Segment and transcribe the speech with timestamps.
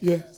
[0.00, 0.37] Yeah.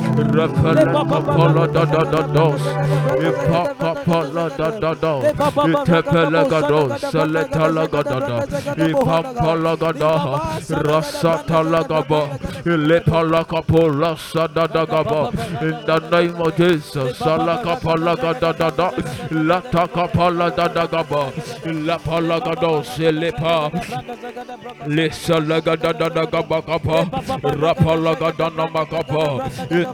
[0.01, 2.61] Repelegapaladados,
[3.27, 5.13] Ipakapaladadado,
[5.71, 8.37] Itepelegados, Seletalagadada,
[8.77, 10.13] Ipampalagada,
[10.69, 12.21] Rasatalagaba,
[12.65, 15.21] Lepalakapola Sadadagaba,
[15.61, 17.17] in the name of Jesus,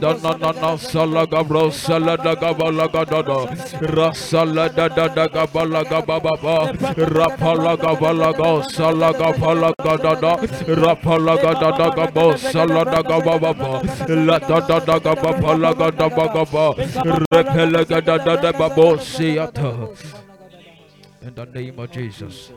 [0.00, 3.50] Lapalagado, Selepa, Lesalagadadagabakapa, Rapalagadana Makapa, in the Nana Salagabro, Saladagabalagada,
[3.80, 6.56] Rasaladadagabalagababa,
[6.96, 10.32] Rapalagabalaga, Salagapalagadada,
[10.82, 13.72] Rapalagadagabo, Saladagababa,
[14.08, 16.66] Latadagabapalagadabagaba,
[17.32, 19.72] Repelegadadababo, Siata.
[21.20, 22.52] In the name of Jesus.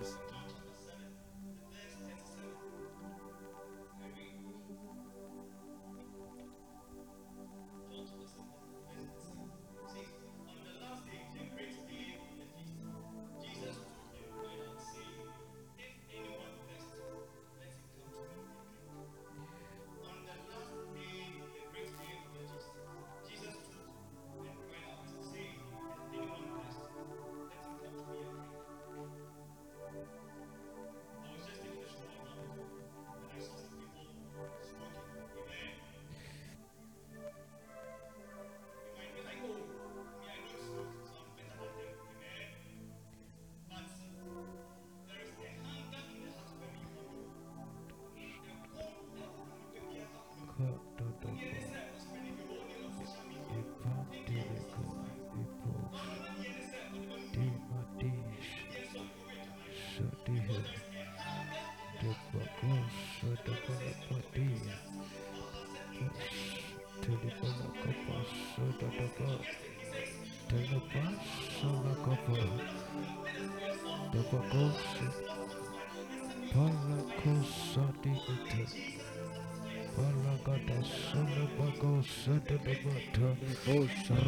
[82.21, 83.29] Sadadabata.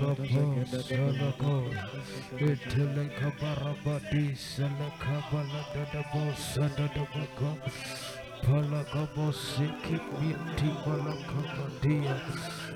[0.01, 0.45] Rapa
[0.81, 1.55] salako.
[2.39, 7.51] Iteleka barabadi salaka baladadabo sadadabaka.
[8.43, 9.31] Palagabo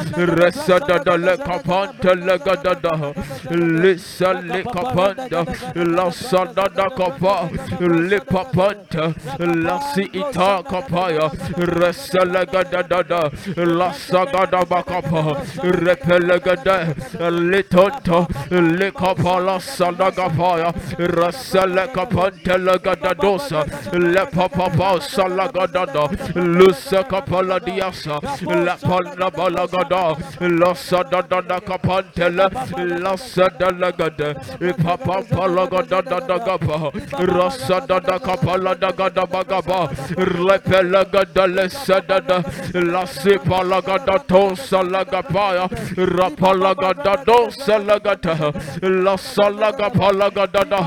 [0.09, 1.89] Resadadalekapan.
[2.01, 3.13] Telegadada.
[3.49, 5.45] Lisalekapanda.
[5.75, 7.49] Lasadadakapa.
[7.79, 9.13] Lipapanta.
[9.39, 11.29] Lasi ita kapaya.
[11.57, 13.29] Resalagadadada.
[13.55, 15.37] Lasagadabakapa.
[15.63, 16.95] Repelegade.
[17.51, 18.27] Litonto.
[18.49, 20.73] Likapala Salagapaya.
[20.97, 23.65] Rasalekapantelegadadadosa.
[23.93, 26.07] Lepapapa Salagadada.
[26.35, 28.19] Lusakapala diasa.
[28.47, 29.90] La Lapana balagada.
[29.91, 32.49] Lasadadada kapantele.
[32.99, 34.35] Lasadalagade.
[34.83, 36.91] Papa Palagadadagapa.
[37.19, 39.89] Rasadada kapala dagada bagaba.
[40.17, 42.43] Lepelagada lesadada.
[42.73, 45.67] Lasipalagada tosa lagapaya.
[45.97, 48.53] Rapalagada dosa lagata.
[48.81, 50.79] Lasalagapalagadada.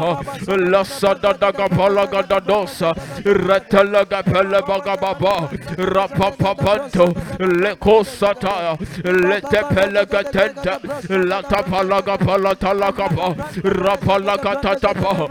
[0.49, 2.95] Lasadadagapalagada dosa.
[3.25, 5.51] Retelagapele bagababa.
[5.77, 7.15] Rapapapanto.
[7.39, 8.77] Lekosataya.
[9.03, 10.79] Letepelegatenta.
[11.09, 13.35] Latapalagapalatalakapa.
[13.65, 15.29] Rapalagatatapa.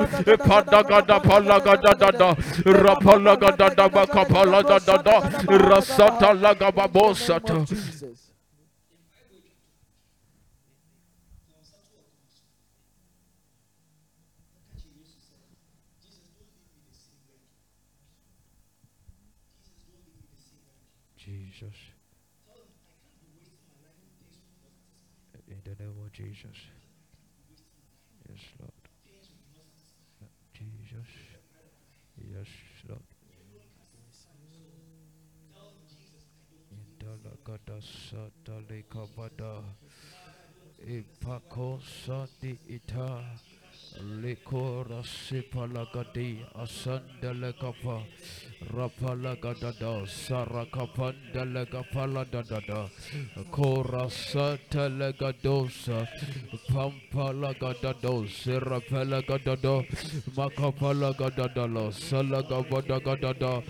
[0.48, 2.36] Padagada palagadada.
[2.65, 5.22] Rapalagadada bakapalagadada.
[5.48, 7.65] Rasata lagababosata.
[7.65, 8.32] Jesus.
[21.24, 21.75] Jesus.
[25.48, 26.58] In the name of Jesus.
[28.29, 28.72] Yes, Lord.
[30.53, 31.08] Jesus.
[32.17, 32.48] Yes,
[32.89, 33.00] Lord.
[36.72, 39.63] Indalagada satale kabada.
[41.23, 43.23] Ipako sati ita.
[44.19, 47.53] Likora sipalagadi asandele
[48.72, 48.84] kapa.
[49.13, 52.89] Rapalagadada sarakapandele kapala dadada.
[53.51, 56.08] Kora satelegadosa.
[56.72, 59.86] Pampalagadado sirapelagadado.
[60.36, 63.63] Makapalagadadalo salagabadagadada.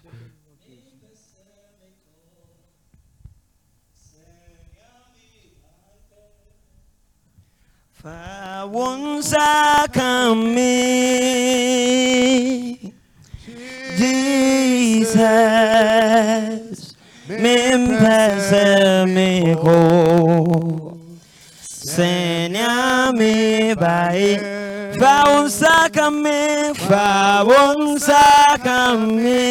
[8.01, 10.77] Fawunsa kami.
[13.97, 15.17] Jesus
[17.27, 20.96] Mimpese miko
[21.87, 24.27] Senya mi bai
[24.99, 26.43] Fawunsa kami
[26.87, 28.23] Fawunsa
[28.65, 29.47] kami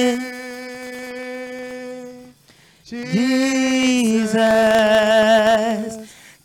[2.84, 4.36] Jesus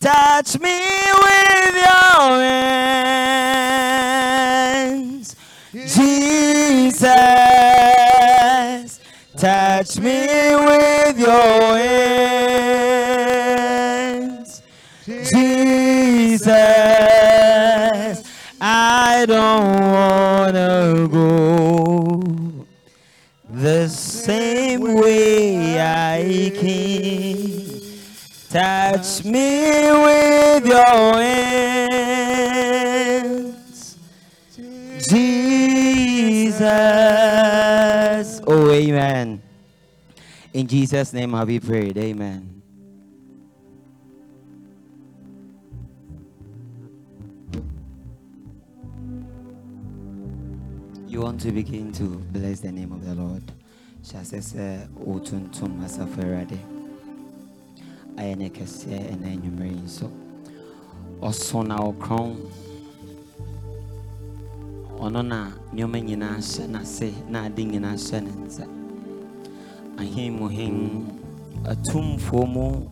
[0.01, 0.77] Touch me
[1.23, 2.41] with your
[4.41, 5.35] hands,
[5.73, 7.09] Jesus.
[9.37, 12.40] Touch me with your hands,
[19.21, 22.23] I don't wanna go
[23.53, 27.81] the same way I came.
[28.49, 32.65] Touch me with your hands,
[35.07, 36.71] Jesus.
[38.47, 39.39] Oh, amen.
[40.51, 41.95] In Jesus' name have we prayed.
[41.95, 42.50] Amen.
[51.11, 53.43] You want to begin to bless the name of the Lord.
[54.01, 56.57] Shasese otuntum asaferade.
[58.15, 60.07] ayɛ ne kɛseɛ ɛna anwummerɛ yi nso
[61.21, 62.35] ɔso na ɔkrɔn
[65.03, 68.65] ɔno na nneɔma nyinaa hyɛ n'ase na ade nyinaa hyɛ ne nsa
[69.99, 71.07] ahen mu hen
[71.71, 72.87] atumfoɔ mu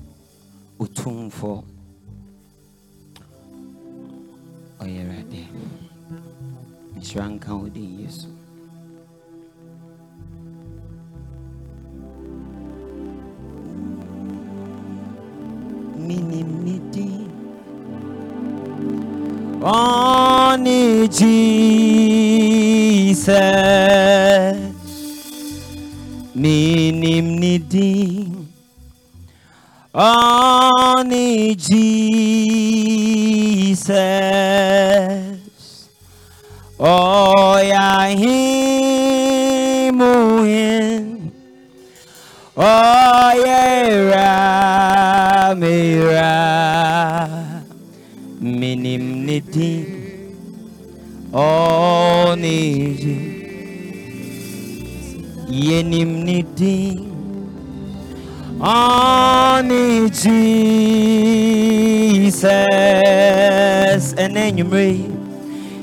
[0.79, 1.63] otumfoɔ
[4.79, 5.41] ɔyɛ awurade
[6.99, 8.09] nhyira nka wo din
[16.07, 17.09] minimidi
[19.61, 21.67] Only Jesus
[26.35, 27.93] minimidi
[29.93, 31.89] Only Jesus
[36.81, 41.27] Oh yeah him in
[42.55, 46.39] Oh yeah mira
[48.39, 49.83] minim niti
[51.33, 53.19] Oh niji
[55.51, 57.03] yenim niti
[58.61, 60.39] Oh ni Jesus
[64.15, 64.37] and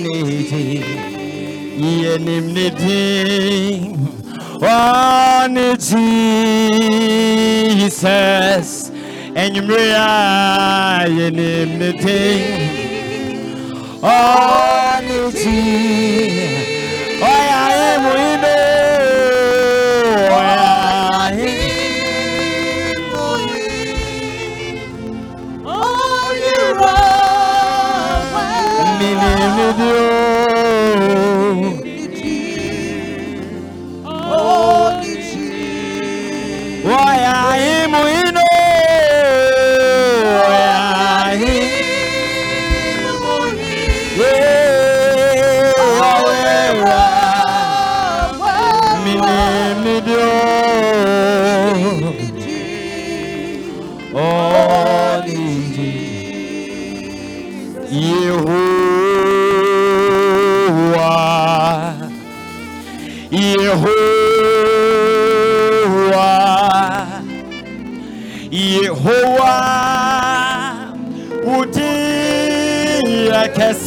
[0.00, 0.84] niti
[1.78, 3.00] yenim niti
[4.62, 6.08] oh niti
[7.80, 8.92] Jesus
[9.34, 10.08] enyumria
[11.18, 12.20] yenim niti
[14.02, 15.60] oh niti
[29.52, 30.01] Why I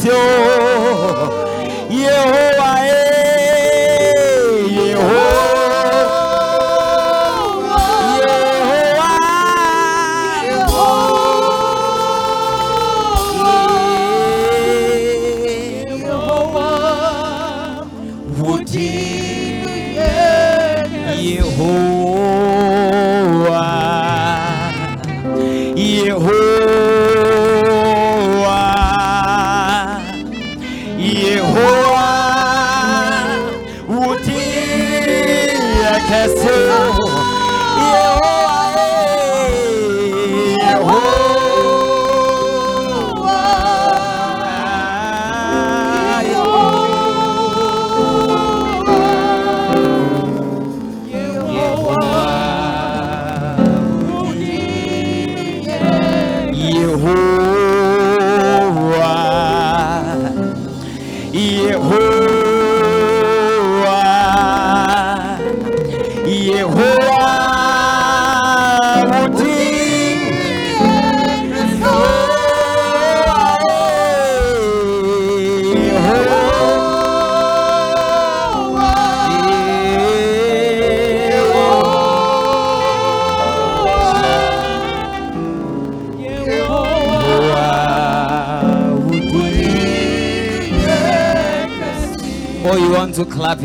[0.06, 1.35] 哟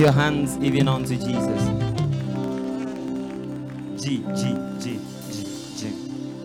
[0.02, 1.62] your hands even unto Jesus.
[4.02, 5.46] G, G, G, G,
[5.78, 5.94] G,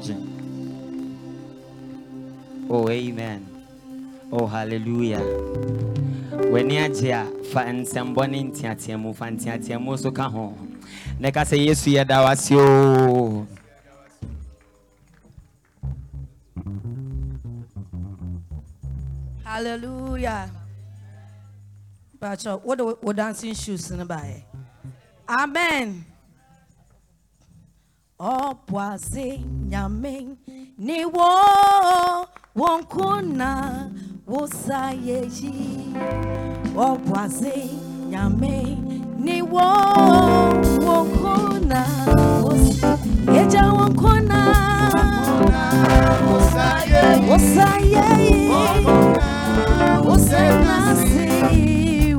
[0.03, 0.17] G.
[2.69, 3.47] Oh, amen.
[4.31, 5.25] Oh, hallelujah.
[6.37, 10.53] w'ani agye a fa nsɛmbɔ ne nteateamu fa nteateamu so ka ho
[11.19, 13.47] na ɛka sɛ yesu yɛda wase o
[19.45, 20.51] Hallelujah.
[22.19, 24.43] But what the what dancing shoes in the?
[25.29, 26.05] Amen.
[28.19, 29.27] Oh, Ọ̀pọ̀àsí
[29.71, 30.15] nyàmé
[30.87, 32.27] ni wọ́n
[32.61, 33.51] wọ́n kùnà
[34.31, 35.69] wọ́n sáyé yìí.
[36.89, 37.55] Ọ̀pọ̀àsí
[38.13, 38.55] nyàmé
[39.25, 40.53] ni wọ́n
[40.87, 41.81] wọ́n kùnà
[42.45, 44.41] wọ́n sáyé ẹja wọ́n kùnà
[47.29, 47.47] wọ́n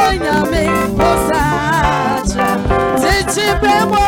[0.00, 0.64] onyame
[1.10, 1.79] osacha
[3.34, 4.04] chibemo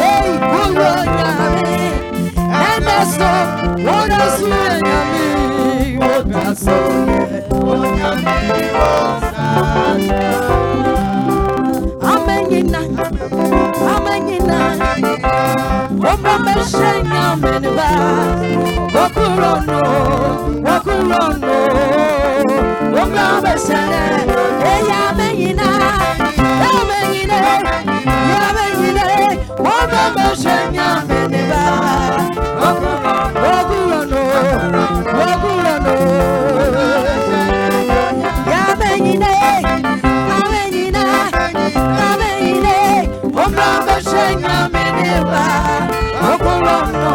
[0.00, 1.76] hey kuyo nyame
[2.76, 3.30] emeso
[3.86, 5.26] wona suwe nyame
[6.00, 7.28] wona suwe
[7.66, 8.10] wona
[12.12, 12.80] amenyina
[13.96, 14.58] amenyina
[16.00, 17.88] bombo meshe nyame ba
[18.94, 19.80] wakurono
[20.66, 21.54] wakurono
[22.92, 23.80] bombo meshe
[24.72, 25.66] eya amenyina
[27.04, 27.38] menyine
[28.28, 29.06] yera menyine
[29.64, 31.62] wova mashanya meneba
[33.52, 34.22] ogulano
[35.24, 35.94] ogulano
[38.52, 39.32] yamenyine
[40.38, 41.04] amenyina
[42.08, 42.76] amenyine
[43.36, 45.44] wova mashanya meneba
[46.30, 47.14] ogulano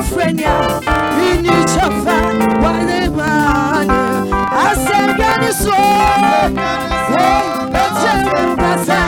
[0.00, 0.54] Ọma frenya,
[1.28, 2.16] ini chafa,
[2.62, 4.00] wale mani.
[4.64, 5.76] Asenge ni so,
[7.12, 7.40] hey,
[7.82, 8.12] ete
[8.46, 9.00] mugasa,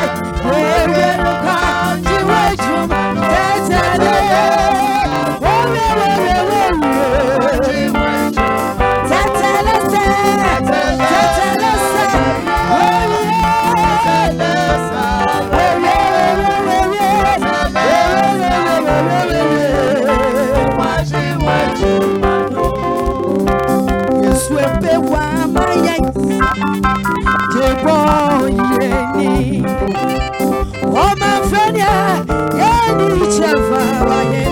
[0.44, 1.06] ewe
[27.84, 27.96] bɔ
[28.70, 29.30] yeni
[31.02, 31.92] o ma fɛn yɛ
[32.58, 34.51] yeni cɛ fa wa yeni.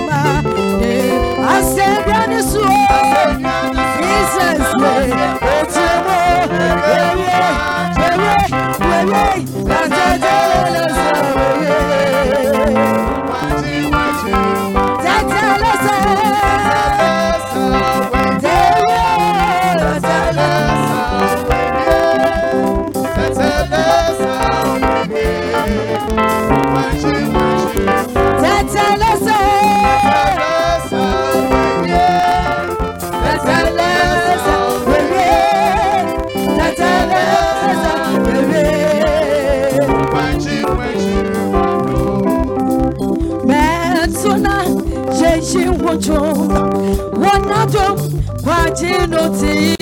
[49.00, 49.76] Kwajinoti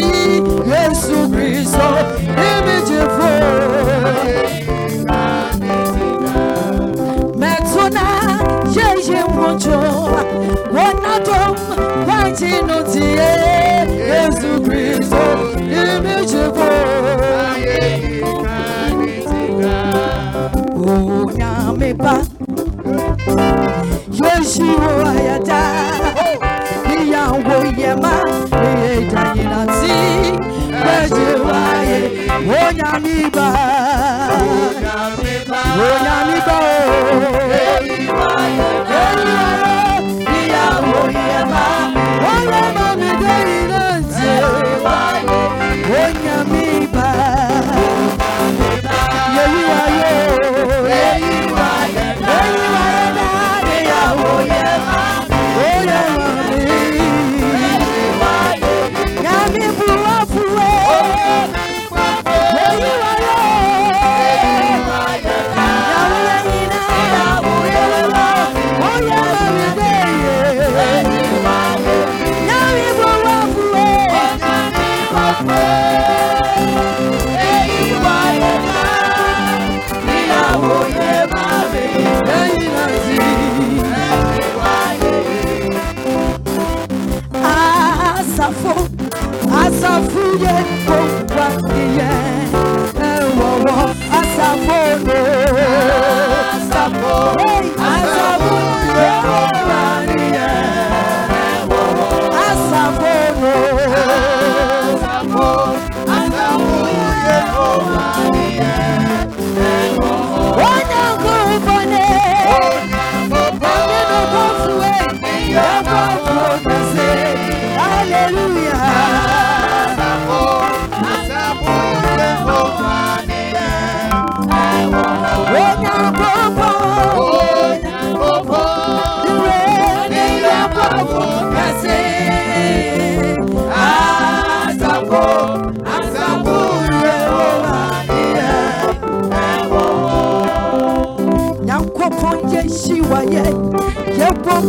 [0.71, 1.89] Yesu Kristo
[2.49, 3.29] imijifo
[7.39, 8.07] Metuna
[8.77, 9.81] yeye mojo
[10.73, 11.57] Wanadom
[12.05, 13.05] Kwajinoti
[14.09, 15.17] Yesu Kristo
[15.61, 16.69] imijifo
[20.87, 22.15] Onyameba
[24.23, 25.18] Yeshua ayada Ìyàwó
[32.47, 33.47] wáyé Onyamiba
[35.79, 36.57] Onyamiba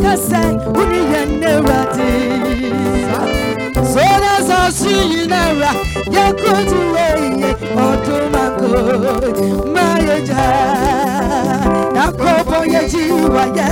[0.04, 0.40] kasa
[0.76, 2.10] wuni yɛ newurade
[3.92, 5.72] sona sɔsu yinara
[6.16, 7.50] yɛ kutu weye
[7.86, 8.70] ɔdumago
[9.74, 10.46] mayɛ gya
[11.96, 13.68] yakobo yɛ jiwa yɛ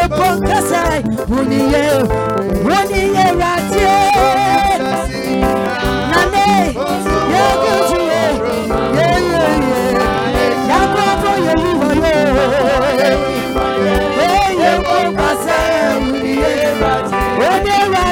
[0.00, 0.82] ebo kasa
[1.30, 1.84] wuni yɛ
[2.66, 3.86] wuni yɛ wurade
[6.10, 6.46] nane
[7.32, 8.22] yɛ kutu ye
[8.96, 9.44] yɛ yɛ
[10.70, 11.90] yakobo yɛ yiwa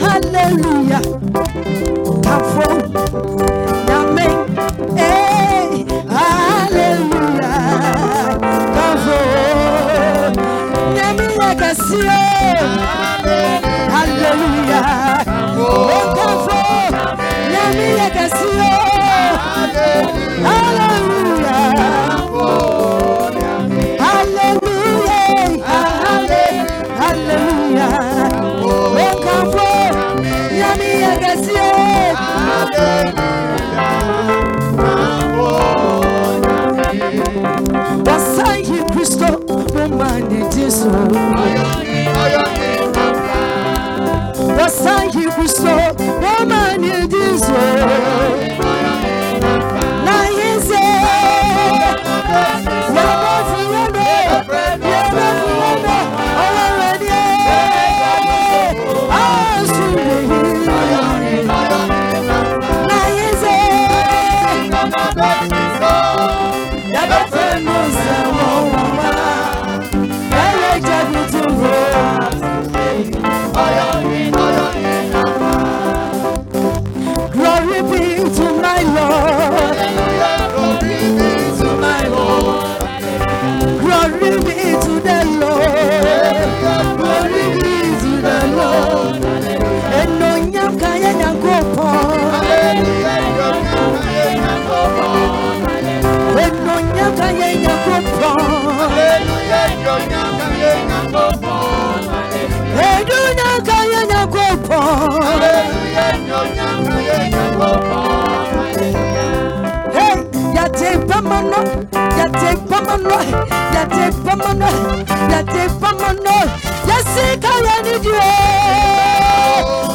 [0.00, 1.02] hallelujah.
[2.22, 3.47] Kafo.
[11.96, 12.18] Yɛ kɛseɛ.
[13.94, 14.88] Hallelujah.
[15.58, 16.58] Oh, kafo.
[17.50, 17.86] Nyame
[45.38, 48.37] Kristo mumani Jesu.
[111.08, 111.58] Pamano,
[112.18, 113.18] yate pamano,
[113.74, 114.68] yate pamano,
[115.30, 116.36] yate pamano.
[116.88, 118.32] Yasika ya nijue.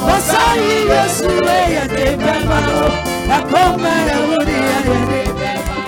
[0.08, 2.92] Wasayi Yesu we yate pamano.
[3.36, 5.24] Akoma ya wuri ya yate.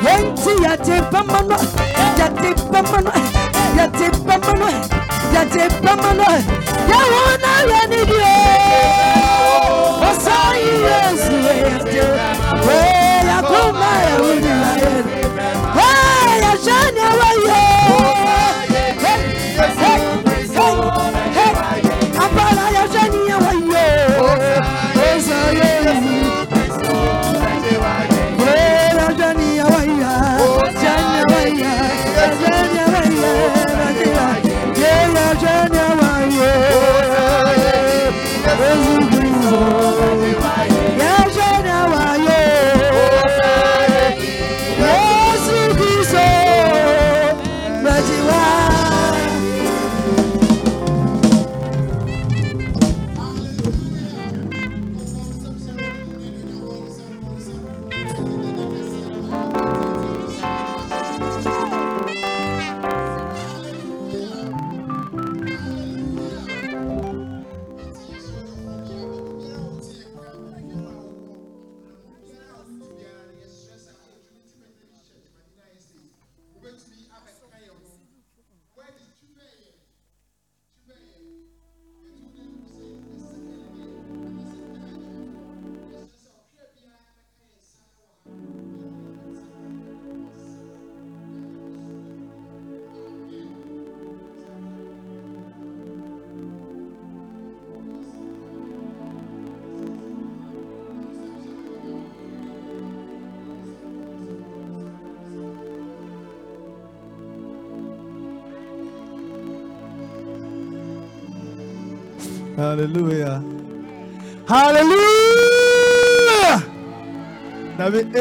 [0.06, 1.58] Yenti yate pamano,
[2.20, 3.12] yate pamano,
[3.86, 4.70] yate pamano,
[5.34, 6.24] yate pamano.
[6.90, 8.35] Yawona ya nijue.
[8.35, 8.35] Wasayi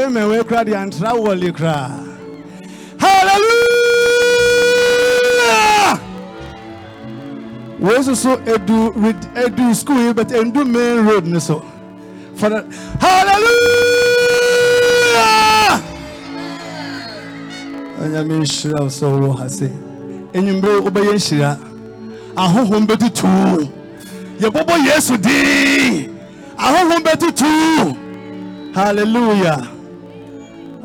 [0.05, 1.91] Na bi amen we kra de antra wole kra.
[2.99, 3.51] Hallelujah.
[7.79, 8.93] We so so edu
[9.35, 11.65] edu school here, but endu main road ne so.
[12.37, 12.65] For the
[13.01, 13.45] Hallelujah.
[18.03, 19.69] Onyame nhyira wo sɛ wowɔ ha se
[20.35, 21.59] enwummere wobɛyɛ nhyira
[22.37, 23.71] ahohom bɛtutu
[24.39, 26.11] yɛbɔbɔ yesu din
[26.59, 27.97] ahohom bɛtutu
[28.75, 29.74] hallelujah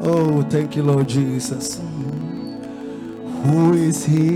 [0.02, 1.80] oh thank you lord jesus.
[3.44, 4.36] Who is he?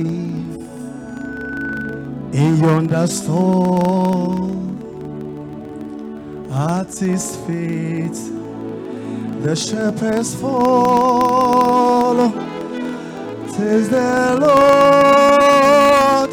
[2.32, 4.63] In yonder storm
[6.52, 8.17] at his feet.
[9.43, 12.32] The shepherds fall.
[13.56, 16.30] Tis the Lord,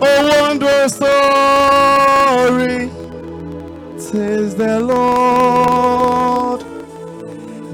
[0.00, 2.90] a wondrous story.
[3.98, 6.27] Tis the Lord,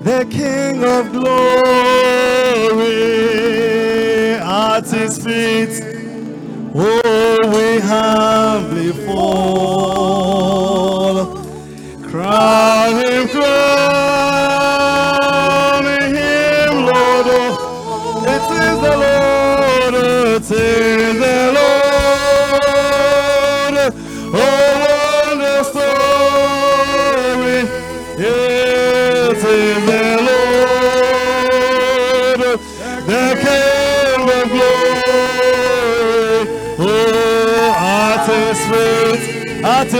[0.04, 1.54] the King of glory.
[4.36, 5.82] At his feet,
[6.74, 9.93] oh, we humbly fall.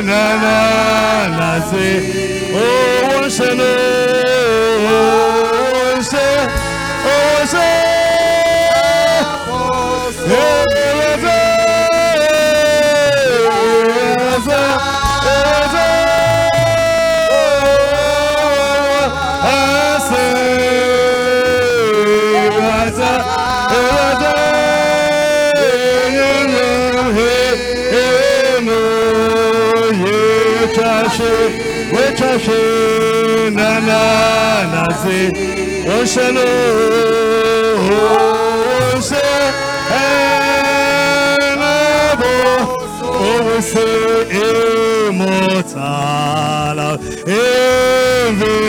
[0.02, 1.88] na na se
[2.54, 3.72] oh no
[7.44, 7.88] oh
[31.89, 34.03] se oh se na na
[34.72, 35.18] na se
[36.01, 36.47] oceano
[38.97, 39.26] ose
[41.53, 42.34] enabo.
[43.20, 43.86] Ose
[45.49, 46.78] immortal
[48.26, 48.68] invisible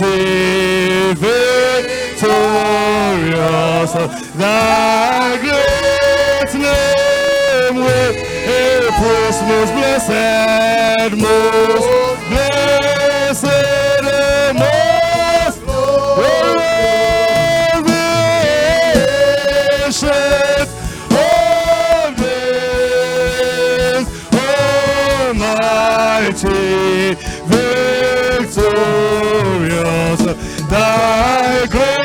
[0.00, 2.32] Almighty victorious
[4.34, 8.16] thy great name with
[9.42, 11.99] most blessed most
[30.70, 31.99] thy great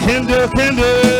[0.00, 1.19] kinder, kinder.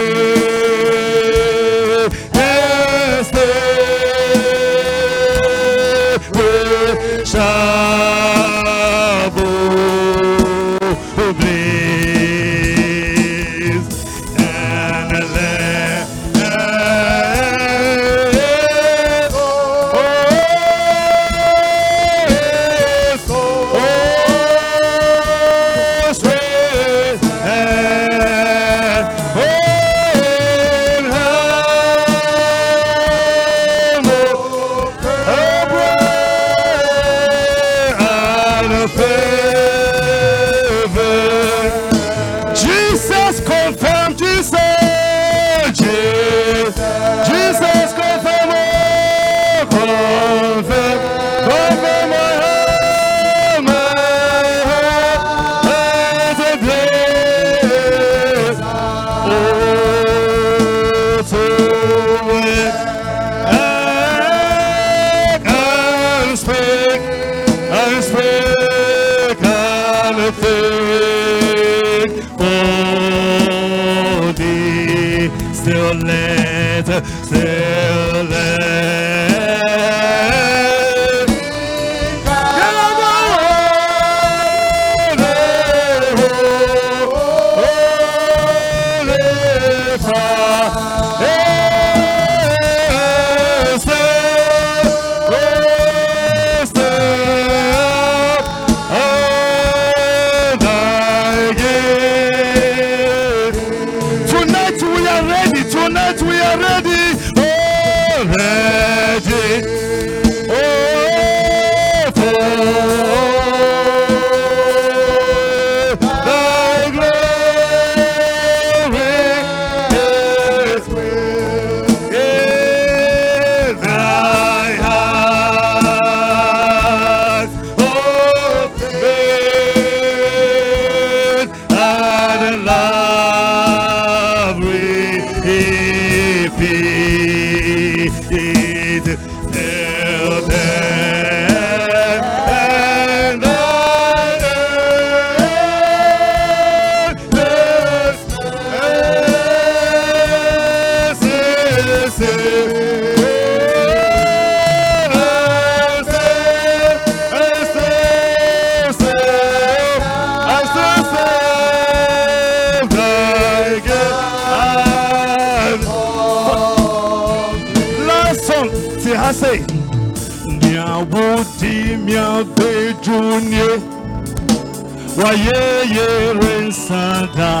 [175.31, 177.51] wayeyere nsada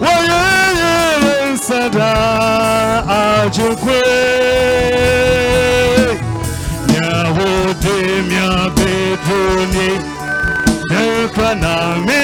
[0.00, 2.10] wayeyere nsada
[3.42, 4.00] ajokwe
[6.88, 7.96] nyawode
[8.28, 9.90] miabedoni
[10.88, 12.21] dekwa na mi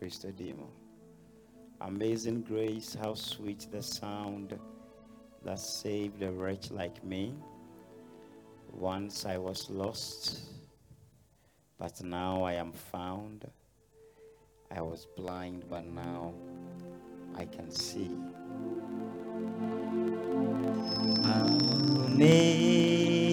[0.00, 0.54] Yesu Kristo.
[1.82, 4.58] Amazing grace, how sweet the sound
[5.44, 7.34] that saved a wretch like me.
[8.72, 10.40] Once I was lost,
[11.78, 13.46] but now I am found.
[14.70, 16.34] I was blind, but now
[17.36, 18.10] I can see.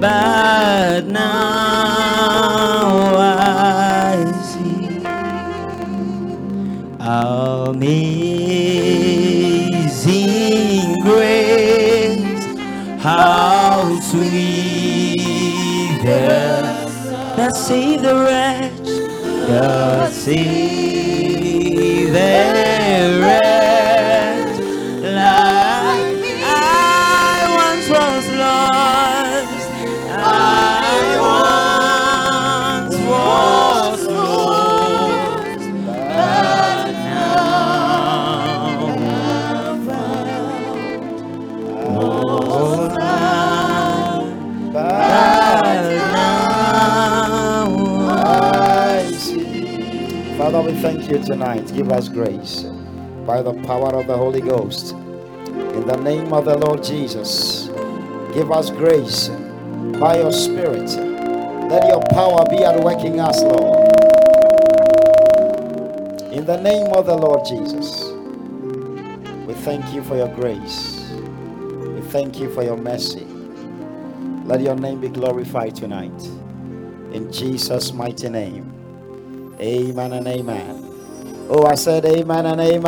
[0.00, 1.26] but now
[3.16, 5.02] I see.
[7.70, 8.10] Amazing
[11.02, 12.44] grace,
[13.02, 15.18] how sweet
[16.02, 16.88] the
[17.36, 18.88] that saved the wretch,
[19.48, 20.77] that saved
[51.78, 52.64] Give us grace
[53.24, 54.96] by the power of the Holy Ghost.
[55.46, 57.68] In the name of the Lord Jesus,
[58.34, 59.28] give us grace
[60.00, 60.90] by your Spirit.
[61.70, 63.78] Let your power be at work in us, Lord.
[66.32, 68.06] In the name of the Lord Jesus,
[69.46, 71.12] we thank you for your grace.
[71.12, 73.24] We thank you for your mercy.
[74.46, 76.24] Let your name be glorified tonight.
[77.12, 79.54] In Jesus' mighty name.
[79.60, 80.77] Amen and amen.
[81.50, 82.84] Oh, I said amen and amen.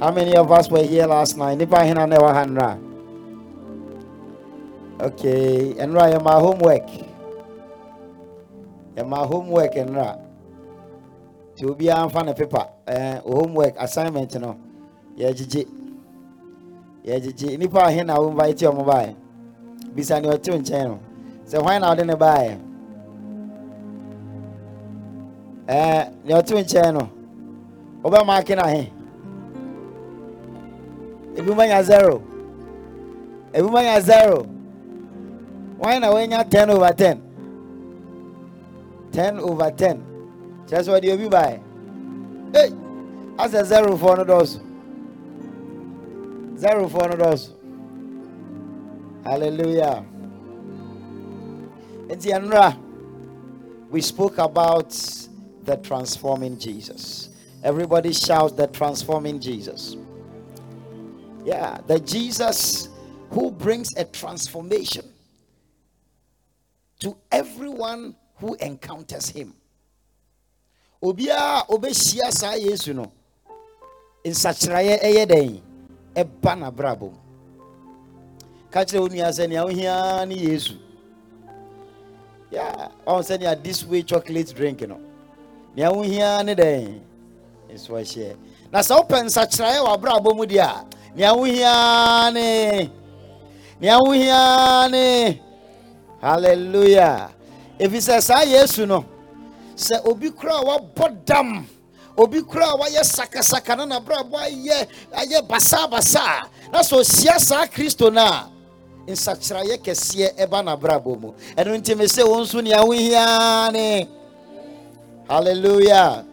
[0.00, 1.60] How many of us were here last night?
[5.00, 6.82] Okay, and right, my homework.
[8.96, 10.18] And my homework and right.
[11.58, 12.66] To be on fan paper.
[12.86, 14.58] Uh, homework assignment no.
[15.14, 15.64] Yeah, Gigi.
[17.04, 17.56] Yeah, Gigi.
[17.56, 19.16] Nipa hina invite you on mobile.
[19.94, 20.98] Bisa ni watu ncheno.
[21.44, 22.58] So why now didn't buy?
[25.68, 27.08] Eh, ni watu ncheno.
[28.04, 28.92] Oba maki na he.
[31.36, 32.22] ebi manya zero.
[33.52, 34.46] Ebi manya zero.
[35.80, 37.20] Wɔn na wɔnya ten over ten?
[39.12, 40.02] Ten over ten.
[40.66, 41.60] Kyerɛ sɛ ɔde obi bae
[42.54, 42.70] ei
[43.38, 44.60] asɛ zero foɔ no dɔɔso
[46.58, 47.50] zero foɔ no dɔɔso
[49.24, 50.04] hallelujah.
[52.08, 52.76] Nti ɛnora
[53.90, 54.90] we spoke about
[55.68, 57.28] the transforming jesus.
[57.62, 59.96] Everybody shout the transforming jesus.
[61.44, 62.88] Yeah the jesus
[63.30, 65.04] who brings a transformation
[67.00, 69.52] to everyone who encounters him.
[71.02, 73.12] Obiara a obɛhyia saa yesu no.
[74.24, 75.60] Nsakyerɛeɛ ɛyɛ dɛn
[76.16, 77.18] ɛba n'abrabɔ mu
[78.70, 80.78] ka kyerɛ wo nua sɛ nea wohia ne yesu.
[82.50, 85.07] Yeah ɔn sɛ nea this way chocolate drink no
[85.78, 87.00] nea wohia ne dɛn?
[87.72, 88.34] Nso ahyɛ.
[88.72, 92.90] Na sɛ wopɛ nsakyerɛeɛ wɔ abrabɔ mu deɛ a nea ne?
[93.80, 95.40] Nea ne?
[96.20, 97.30] Hallelujah.
[97.78, 99.04] Ɛfiri sɛ saa yesu no
[99.76, 101.64] sɛ obi kora a wabɔ dam
[102.16, 108.10] obi kora a wayɛ sakasaka na nabrabɔ ayɛ ayɛ basabasa na sɛ ɔhyia saa kristo
[108.12, 108.50] no a
[109.06, 111.32] nsakyerɛeɛ kɛseɛ ɛba n'abrabɔ mu.
[111.56, 114.17] Ɛno nti me sɛ wo nso nea ne
[115.28, 116.24] hallelujah.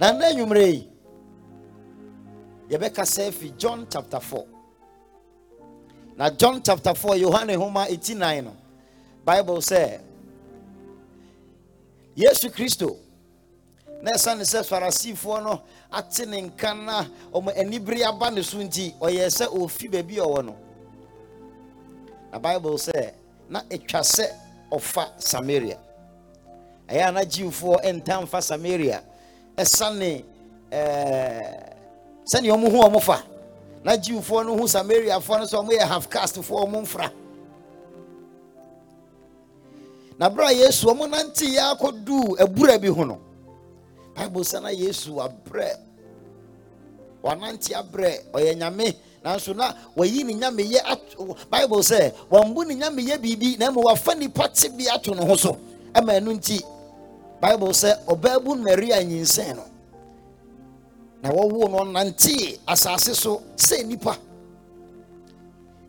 [0.00, 0.88] Na nna anwummerɛ yi
[2.70, 4.46] yɛbɛkasa afi john chapter 4
[6.16, 8.56] na john chapter 4 yohane homa 89 no
[9.24, 10.00] bible sɛ
[12.16, 12.96] yesu kristo
[14.02, 15.62] na ɛsiane sɛ farisifoɔ no
[15.92, 20.44] ate ne nka na ɔmo anibere aba ne so nti ɔyɛɛ sɛ ɔfi baabi ɔwɔ
[20.44, 20.56] no.
[22.32, 23.12] Na bible sɛ
[23.48, 24.26] na ɛtwa sɛ
[24.72, 25.78] ɔfa samaria.
[26.88, 29.02] Ɛyɛ a na jiwfoɔ ɛnta mfa samaria.
[29.56, 30.24] Ɛsane
[30.70, 33.22] ɛɛ ɔmo hu ɔmo fa.
[33.84, 37.10] Na jiwfoɔ no hu samariafoɔ no sɛ ɔmo yɛ half ɔmo mfra.
[40.18, 43.20] Na bere a yesu ɔmo nante yɛ akɔduu abura bi ho no
[44.14, 45.76] bible sɛ na yesu abrɛ
[47.22, 48.94] wanante abrɛ ɔyɛ nyame.
[49.24, 54.48] Nanso na wayi ne nyameyɛ bible sɛ wɔmbu ne nyameyɛ biribi na mmom wafa nipa
[54.48, 55.58] te bi ato ne ho so.
[55.94, 56.62] Ɛma ɛno nti
[57.44, 59.64] bible sɛ ɔbaabu nyinsɛn no
[61.22, 61.84] na wɔwo no.
[61.84, 64.16] Nante asase so sɛ nipa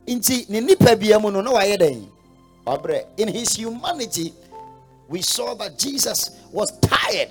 [0.06, 2.10] nti ne nipa bia mu no na wayɛ dɛn?
[3.18, 4.34] In his humanity
[5.08, 7.30] we saw that jesus was tired.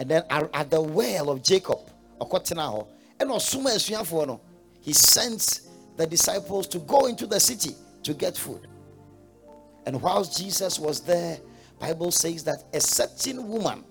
[0.00, 1.80] And then at, at the well of jacob
[2.20, 2.86] ɔkɔtena hɔ.
[3.18, 4.40] Ɛna ɔsoma asuafoɔ no
[4.82, 5.60] he sent
[5.96, 8.66] the disciples to go into the city to get food.
[9.86, 11.38] And whilst jesus was there
[11.80, 13.82] bible says that a certain woman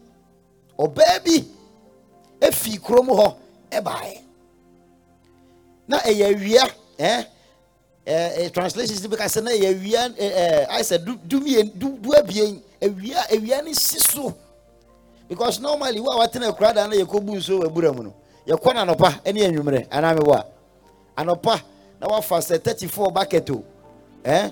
[0.78, 1.46] ɔbaa bi
[2.42, 3.36] efi kurom hɔ
[3.72, 4.22] ɛbaeɛ
[5.88, 6.70] na ɛyɛ awia
[7.00, 7.26] ɛɛ
[8.06, 12.10] ɛɛ translations bi ka sɛ na ɛyɛ awia ɛɛ ayɛ sɛ du dumie du du
[12.14, 14.36] abien awia awia ne si so.
[15.28, 18.14] Because normally wo a watena akura da na yɛkɔ bu nsuo wɔ abura mu no
[18.48, 20.46] yɛkɔ na anɔpa ɛne anwummerɛ anaa mi wɔ a?
[21.24, 21.62] Anɔpa.
[22.00, 23.64] Na wafa thirty four bucket o
[24.24, 24.52] ɛɛ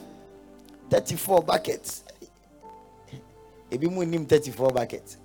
[0.90, 2.02] thirty four bucket
[3.72, 5.18] ebi mu nim thirty four bucket.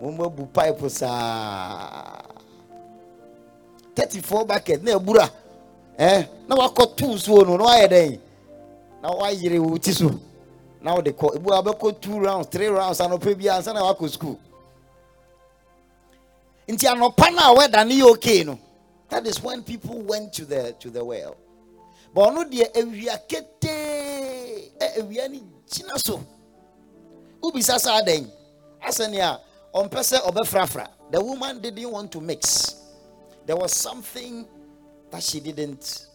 [0.00, 2.22] Mo mo bu pipe saa
[3.94, 5.30] thirty four bucket na ebura.
[5.98, 8.20] Ɛɛ na wakɔ tu nsuo no na wayɛ dɛn
[9.02, 10.10] na wayere wo ti so.
[10.80, 14.38] Na wɔde kɔ ebu abɛkɔ two rounds three rounds anɔpa bi ansa na wakɔ school.
[16.68, 18.58] Nti anɔpa no a wɛda ne yɛ okay no
[19.08, 21.36] that is when people went to the to the well.
[22.14, 26.20] But ɔno deɛ awia ketee ɛ awia no gyina so
[27.42, 28.30] wobisa saa dɛn?
[28.86, 29.40] Asɛnea
[29.74, 30.88] ɔmpɛ sɛ ɔbɛfrafra.
[31.10, 32.76] The woman didn't want to mix.
[33.46, 34.46] There was something
[35.10, 36.06] that she didn't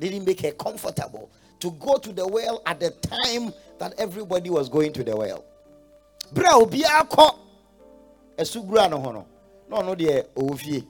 [0.00, 1.28] didn't make her comfortable
[1.60, 5.44] to go to the well at the time that everybody was going to the well.
[6.32, 7.34] Bra obiara kɔ.
[8.38, 9.26] Asubura no ho no
[9.68, 10.86] na ɔno deɛ ɔwɔ fie.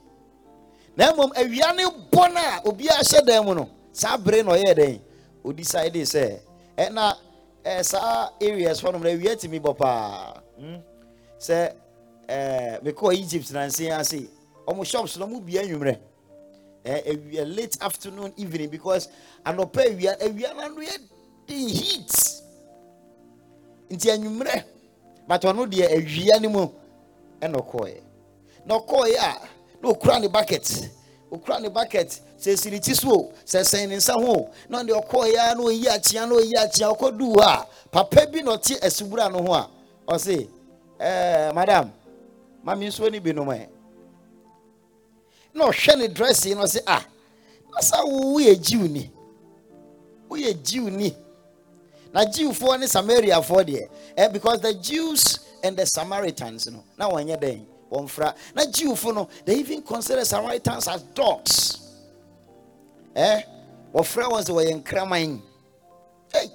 [0.97, 4.53] Na mmom awia ne bɔ no a obiara hyɛ dan mu no saa bere na
[4.53, 5.01] ɔyɛɛ dɛn
[7.65, 10.41] Eh, saa areas hɔ nom na awia tumi bɔ paa.
[10.59, 10.79] Hmm?
[11.39, 11.73] sɛ
[12.29, 14.29] ɛɛ mekɔɔ egypt nanse ase
[14.67, 15.99] ɔmo shops no ɔmo bia anwummerɛ
[16.85, 19.09] ɛɛ eh, awia late afternoon evening because
[19.45, 20.99] anɔpa awia awia no ano yɛ
[21.47, 22.11] den heat.
[23.91, 24.65] Nti anwummerɛ
[25.27, 26.69] but ɔno deɛ awia no mu
[27.41, 28.01] ɛna ɔkɔɔɛ
[28.67, 29.49] na ɔkɔɔɛ a
[29.83, 30.91] na ɔkura ne bucket.
[31.33, 34.79] Ɔkura ne bucket sɛ esi ne ti so o sɛ sɛn ne nsa ho na
[34.83, 38.53] ɔde ɔkɔɔɛ a na ɔyi akyea na ɔyi akyea ɔkɔduu hɔ a papa bi na
[38.57, 39.69] ɔte asubura no ho a
[40.09, 40.49] ɔse
[41.01, 41.93] ɛɛ madam
[42.65, 43.67] maame nsuo ne bi nom ɛ
[45.55, 47.05] na ɔhwɛ ne dressing na ɔsɛ ah
[47.75, 49.11] na sa woyɛ jiw ni
[50.31, 51.15] woyɛ jiw ni
[52.13, 57.37] na jiwfoɔ ne samariafoɔ deɛ eh, because the jews and the samaritans no na wɔnyɛ
[57.41, 61.88] dɛn wɔmfra na jiwfo no they even consider samaritans as dogs
[63.19, 63.43] eh?
[63.95, 65.41] wɔfrɛ wɔn sɛ wɔyɛ nkraman.
[66.33, 66.51] Hey.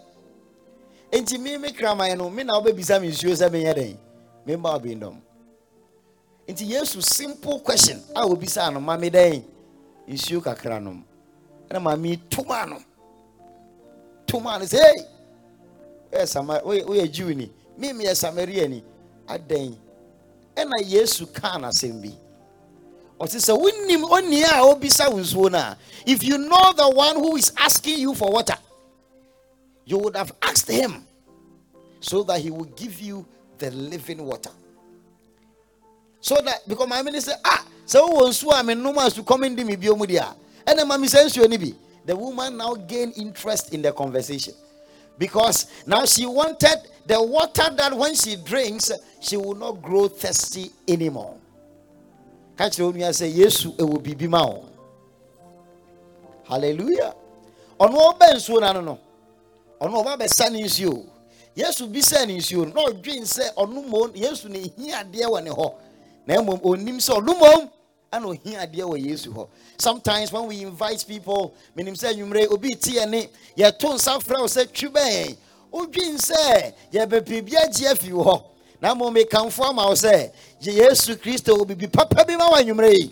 [1.11, 3.97] enti me me kraman no me na wobɛbisa me nsuo sɛ menyɛ dɛn?
[4.45, 5.17] Memba ɔbendɔm
[6.47, 9.43] nti yesu simple question a obisa no ma me dɛn?
[10.07, 11.03] Nsuo kakra nom.
[11.69, 12.79] Ɛna ma me toma no
[14.25, 15.05] toma no sɛ hey!
[16.11, 17.51] Woyɛ sama woyɛ jew ni?
[17.77, 18.83] Me meyɛ samaria ni
[19.27, 19.75] adɛn?
[20.55, 22.15] Ɛna yesu kaa n'asɛm bi
[23.23, 28.29] ɔte sɛ a nsuo a if you know the one who is asking you for
[28.31, 28.57] water
[29.85, 31.05] you would have asked him
[31.99, 33.25] so that he will give you
[33.57, 34.49] the living water.
[36.19, 39.55] So that because my minister ah so won so am no mas to come in
[39.55, 40.35] me omu dia
[40.67, 44.53] and nsuo the woman now gained interest in the conversation.
[45.17, 50.71] Because now she wanted the water that when she drinks she will not grow thirsty
[50.87, 51.37] anymore
[52.57, 54.65] ka kyerɛ onua sɛ yesu ɛwɔ biribi ma wo.
[56.43, 57.13] Hallelujah.
[57.79, 58.99] Ɔno ɔbɛ nsuo no ano no
[59.81, 61.05] ɔno ɔba bɛsa ne nsuo.
[61.55, 65.25] Yesu bi sɛ ne nsuo no na ɔdwen sɛ ɔno mmom yesu ne hia adeɛ
[65.25, 65.73] wɔ ne hɔ.
[66.27, 67.69] Na mmom ɔnim sɛ ɔno mmom
[68.11, 69.47] ana ohia adeɛ wɔ yesu hɔ.
[69.77, 74.39] Sometimes when we invite people menim sɛ anwummerɛ obi te yɛ ne yɛto nsa frɛ
[74.39, 75.37] wo sɛ twi bɛn?
[75.71, 78.45] Wodwen sɛ yɛbɛpiribi agye afi wo
[78.79, 80.31] na mmom mekamfo ama wo sɛ
[80.71, 83.11] yesu kristo wɔ biribi papa bi ma wɔ anwummerɛ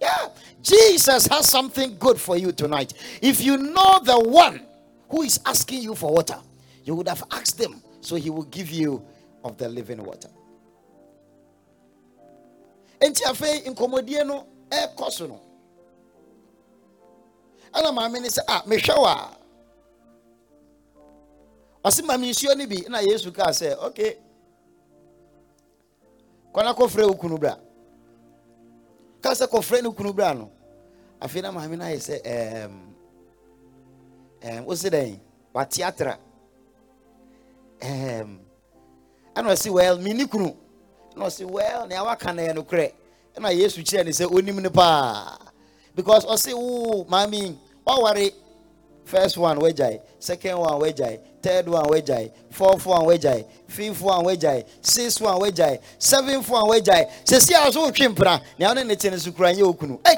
[0.00, 0.28] yeah.
[0.62, 2.92] Jesus has something good for you tonight.
[3.22, 4.60] If you know the one
[5.08, 6.38] who is asking you for water
[6.84, 9.02] you would have asked him so he will give you
[9.44, 10.28] of the living water.
[13.00, 15.40] Nti afei nkɔmmɔdie no ɛrekɔ so no.
[17.74, 19.36] Ɛna maame ne sɛ ah mehwɛ wɔ a.
[21.84, 22.82] Ɔse ma nsuo no bi.
[22.88, 24.16] Na yesu kaa sɛ okay
[26.54, 27.56] kɔna kɔfrɛ wo kunu bra.
[29.22, 30.50] Kaa sɛ kɔfrɛ no kunu bra no
[31.20, 32.22] afei na maame no ayɛ sɛ
[34.42, 35.20] ɛɛm wosi dɛn?
[35.54, 36.16] Wateatra
[37.80, 38.38] ɛɛm
[39.36, 40.56] ɛna ɔsi well mini kunu.
[41.16, 42.92] Na ɔsi well nea waka na yɛ no korɛ
[43.36, 45.38] ɛna yesu kyerɛ ne sɛ onim no paa.
[45.94, 48.32] Because ɔsi wo maame waware
[49.04, 50.00] first one wagyae.
[50.18, 55.80] Second one wagyae third one wagyae fourth one wagyae fifth one wagyae sixth one wagyae
[55.98, 59.52] seventh one wagyae sisi a so wotwe mpena nea ɔne ne te ne so kura
[59.52, 60.16] nyɛ okunu ɛy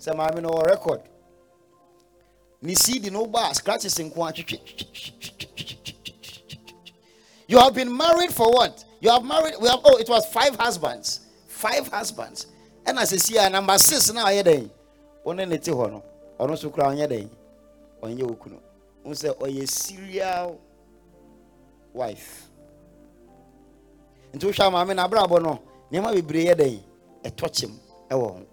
[0.00, 1.00] sɛ maame no wɔ record
[2.62, 4.32] ne cd no ba scratches nko a
[7.46, 10.54] you have been married for what you have married we have oh it was five
[10.56, 12.46] husbands five husbands
[12.86, 14.70] And ɛna sisi a number six na ɔyɛ dɛn
[15.26, 16.02] ɔne ne te hɔ no
[16.38, 17.28] ɔno nso kura ɔnyɛ dɛn
[18.02, 18.58] ɔnyɛ okunu
[19.04, 20.58] n sɛ ɔyɛ serial
[21.92, 22.48] wife.
[24.34, 25.58] Nti wohwɛ maame na abrabɔ no
[25.90, 26.80] nneɛma bebree yɛ dɛn
[27.24, 27.72] ɛtɔ kyem
[28.10, 28.46] ɛwɔ ho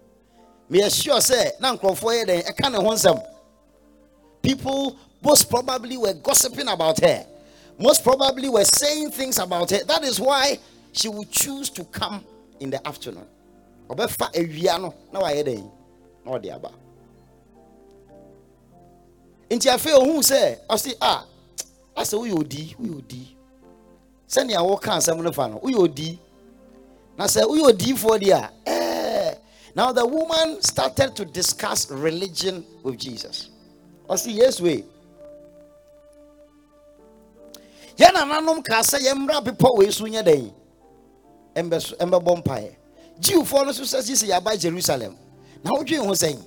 [0.70, 3.22] meyɛ sure sɛ na nkurɔfoɔ yɛ dɛn ɛka ne ho nsɛm
[4.42, 7.26] people most probably were gossiping about her.
[7.78, 9.84] Most probably were saying things about her.
[9.84, 10.58] That is why
[10.92, 12.24] she would choose to come
[12.60, 13.26] in the afternoon.
[13.88, 15.70] Ɔbɛfa awia no na wayɛ dɛn?
[16.24, 16.70] Na ɔde aba
[19.50, 21.24] nti afei ohun sɛ ɔsi a
[21.96, 23.36] asɛ ah, woyɛ odi woyɛ odi
[24.28, 26.18] sɛnea wɔka asɛm no fa no woyɛ odi
[27.16, 29.38] na sɛ woyɛ odiifoɔ deɛ a ɛɛ
[29.74, 33.50] now the woman started to discuss religion with jesus.
[34.08, 34.84] Ɔsi yesu e
[37.96, 40.52] yɛn nananom kaa sɛ yɛn mmra bepɔ wɔ esu nyɛ dɛn?
[41.56, 42.76] Ɛmbɛ ɛmbɛbɔ mpaeɛ.
[43.20, 45.16] Jiwfoɔ no nso sɛ sisi yaba jerusalem.
[45.64, 46.38] Na wodwe ho sɛn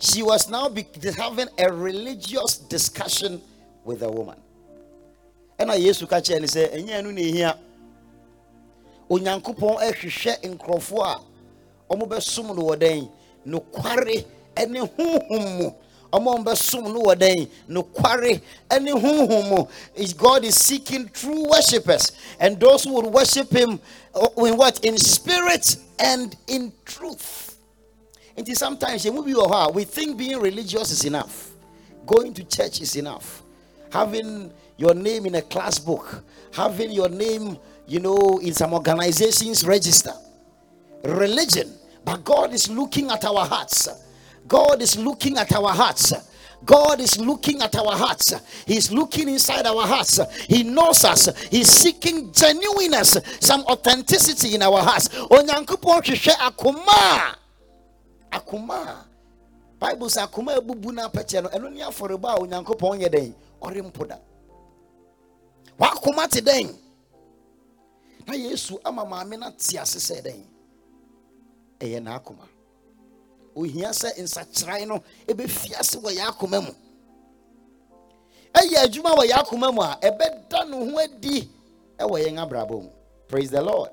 [0.00, 0.86] she was now be,
[1.16, 3.40] having a religious discussion
[3.84, 4.36] with the woman.
[5.58, 7.58] Ɛna yesu ka kyerɛ ne sɛ ɛnyɛ no na ehia
[9.10, 13.10] onyankopɔn ɛhwehwɛ nkurɔfoɔ a wɔn bɛsom no wɔ dɛn
[13.46, 14.24] nokware
[14.56, 15.70] ɛne honhom mu
[16.12, 17.48] ɔmo bɛsom no wɔ dɛn?
[18.70, 22.12] Ɛne honhom Is- god is seeking true worshippers.
[22.38, 23.80] And those who would worship him
[24.14, 24.84] uh, in what?
[24.84, 27.56] In spirit and in truth.
[28.36, 29.04] Nti sometimes
[29.74, 31.50] we think being religious is enough.
[32.06, 33.42] Going to church is enough.
[33.92, 36.24] Having your name in a class book.
[36.52, 40.12] Having your name you know in some organizations register.
[41.04, 41.72] Religion.
[42.04, 43.88] But god is looking at our hearts
[44.48, 46.12] god is looking at our hearts
[46.64, 48.34] God is looking at our hearts.
[48.66, 50.20] He's looking inside our hearts.
[50.46, 51.28] He knows us.
[51.48, 55.08] He's seeking genuineness, some authenticity in our hearts.
[55.08, 57.34] Onyankopɔn hwehwɛ akoma.
[58.30, 59.04] Akoma.
[59.78, 64.08] Bible says akoma ebubu na apɛkyɛ no ɛno ne afɔreba a onyankopɔn yɛ dɛn ɔrempo
[64.08, 64.16] da.
[65.78, 66.76] Wakoma te dɛn.
[68.26, 70.44] Na Yesu ama maame na te ase sɛ dɛn.
[71.80, 72.46] Ɛyɛ n'akoma.
[73.56, 75.02] Ohia sɛ nsakyerae no
[75.78, 76.72] ase wɔ yɛ akoma mu.
[78.54, 81.48] Ɛyɛ adwuma wɔ yɛ akoma mu a ɛbɛda ne ho adi
[81.98, 82.90] ɛwɔ yɛn abrabɔ mu.
[83.28, 83.90] Praise the lord.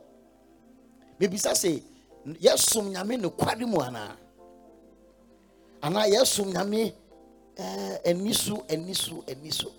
[1.20, 1.82] Bebisa sɛ
[2.26, 4.16] yɛsom nyame nokware mu anaa
[5.82, 6.94] anaa yɛsom nyame
[8.06, 9.72] ani so ani so ani so?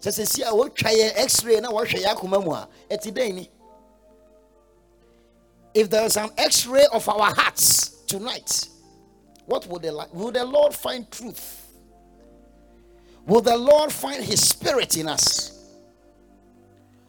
[0.00, 3.48] Sɛ si a wɔtwa yɛ x-ray na wɔhwɛ yɛ akoma mu a ɛte ni?
[5.74, 8.68] If there is an x-ray of our hearts tonight,
[9.46, 11.66] what will the will the Lord find truth?
[13.26, 15.48] Will the Lord find His Spirit in us?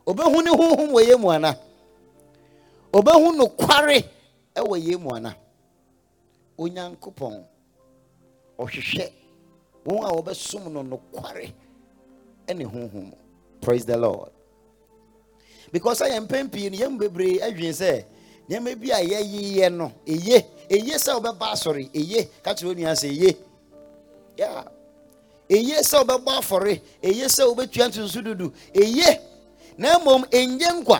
[0.08, 1.58] Obehu ne honhom wɔ yɛn mu ana?
[2.93, 4.04] Obehu no kware
[4.56, 5.36] ɛwɔ yɛn mu ana?
[6.58, 7.43] Onyankopɔn
[8.60, 9.12] ɔhwehwɛ
[9.86, 11.51] wɔn a wɔbɛsom no no kware
[12.47, 13.14] ɛne honhom.
[13.60, 14.32] Praise the Lord.
[15.72, 18.06] Because I am mpɛn pii no yɛn bebree adwene sɛ
[18.47, 22.30] nneɛma bi a yɛyeyɛ no eye eye sɛ wobɛba asɔre eye.
[22.43, 23.36] Ka kyerɛ onua sɛ eye.
[24.38, 24.64] Yeah.
[25.49, 29.20] eye sɛ wobɛbɔ afɔre eye sɛ wobɛtua ntonso dudu eye.
[29.78, 30.99] Na mmom ɛnyɛ nkwa.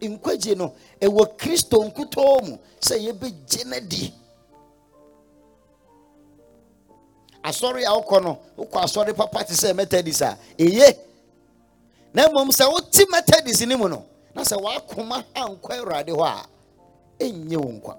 [0.00, 4.14] Nkwagye no ɛwɔ kristo nkutoo mu sɛ yɛbɛgye no di.
[7.44, 10.96] Asɔre a wokɔ no wokɔ asɔre papa te sɛ methodist a eye.
[12.14, 14.04] Na mmom sɛ wote methodist no mu no
[14.38, 16.46] na sɛ wakoma ankɔ awurade hɔ a
[17.24, 17.94] ɛnyɛ wo nkwa.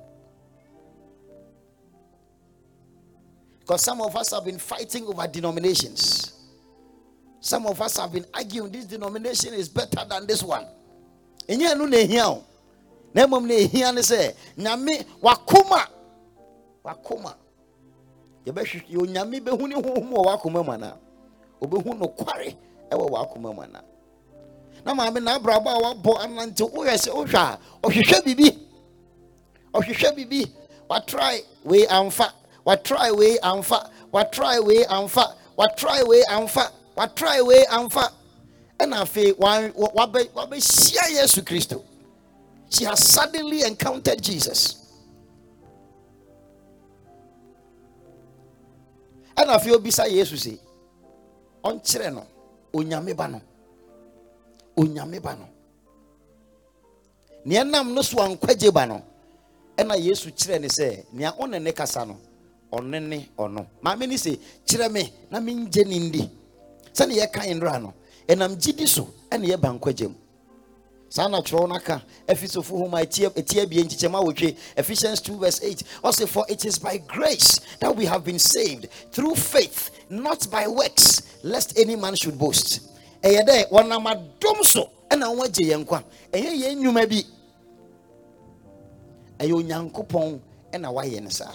[3.59, 6.31] Because some of us have been fighting over denominations.
[7.41, 10.65] Some of us have been arguing this denomination is better than this one.
[11.47, 12.43] Ɛnyɛ no na ɛhia o
[13.13, 15.87] na mmom na ɛhia ne sɛ nyame wakoma
[16.85, 17.35] wakoma
[18.45, 20.97] yɛbɛhwehwɛ onyame bɛhu ne honhom wɔ wakoma mu anaa?
[21.61, 22.55] Obɛhu nokware
[22.89, 23.83] ɛwɔ wakoma mu anaa
[24.85, 28.59] na maame na abrabɔ a wabɔ anante woyɛ sɛ wohwɛ a ɔhwehwɛ biribi.
[29.73, 30.51] Ɔhwehwɛ biribi.
[30.89, 32.33] Watry wei amfa.
[32.65, 33.89] Watry wei amfa.
[34.11, 35.33] Watry wei amfa.
[35.55, 36.71] Watry wei amfa.
[36.95, 38.11] Watry wei amfa.
[38.79, 41.83] Ɛna afei wabɛ wabɛhyia yesu kristo.
[42.69, 44.75] She has suddenly encountered jesus.
[49.37, 50.57] Ɛna afei obisa yesu sɛ
[51.63, 52.25] ɔnkyerɛ no
[52.73, 53.41] onyame ba no
[54.79, 55.47] onyame ba no.
[57.45, 59.01] Nea nam no so ankwagye ba no
[59.77, 62.17] ɛna yesu kyerɛ ne sɛ nea ɔne ne kasa no
[62.71, 63.65] ɔne ne ɔno.
[63.81, 64.15] Maame ne
[64.65, 66.29] kyerɛ me na mengye ne ndi.
[66.93, 67.93] Sɛne yɛka nwura no
[68.27, 70.15] ɛnam gyidi so ɛne yɛba nkwagye mu.
[71.09, 73.25] Saa na twerɛ no aka efisofo homa ɛti
[73.61, 78.05] abie nkyekyɛma wɔtwe ephesians 2 verse 8 ɔse for it is by grace that we
[78.05, 82.81] have been saved through faith not by works lest any man should boast
[83.23, 86.03] ɛyɛ dɛ wɔnam adom so ɛna wɔagye yɛn nkwa.
[86.33, 87.23] Ɛyɛ yɛn nnwuma bi.
[89.39, 90.39] Ɛyɛ onyankopɔn
[90.73, 91.53] ɛna wayɛ no saa.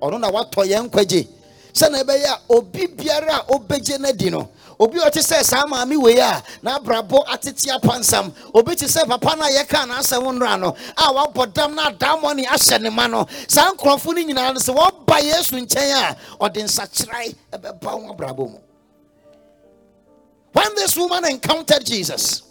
[0.00, 1.28] Ɔno na watɔ yɛn nkwagye.
[1.72, 4.48] Sɛna ɛbɛyɛ a obi biara a ɔbɛgye no adi no
[4.78, 9.44] obi ɔte sɛ saa maame wei a n'abrabɔ atete apansam obi te sɛ papa no
[9.44, 13.26] a yɛka n'asɛm nnora no a wabɔ dam na adammɔ ne ahyɛ ne ma no
[13.48, 18.50] saa nkurɔfo no nyinaa no sɛ wɔba yesu nkyɛn a ɔde nsakyerae ɛbɛba ho abrabɔ
[18.50, 18.58] mu.
[20.52, 22.42] When this woman encountered jesus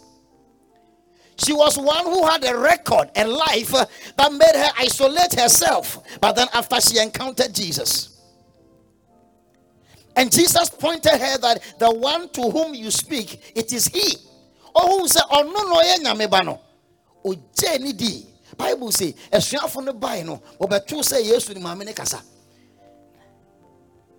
[1.36, 3.86] she was one who had a record, a life uh,
[4.16, 5.98] that made her isolate herself.
[6.20, 8.20] But then, after she encountered Jesus,
[10.14, 14.16] and Jesus pointed her that the one to whom you speak, it is he.
[14.74, 16.58] Oh, who said, Oh, no, no, yeah, nyamebano.
[17.24, 18.26] O Jenny D.
[18.56, 22.22] Bible say, a from the Bible, but two say yes to the mamine kasa.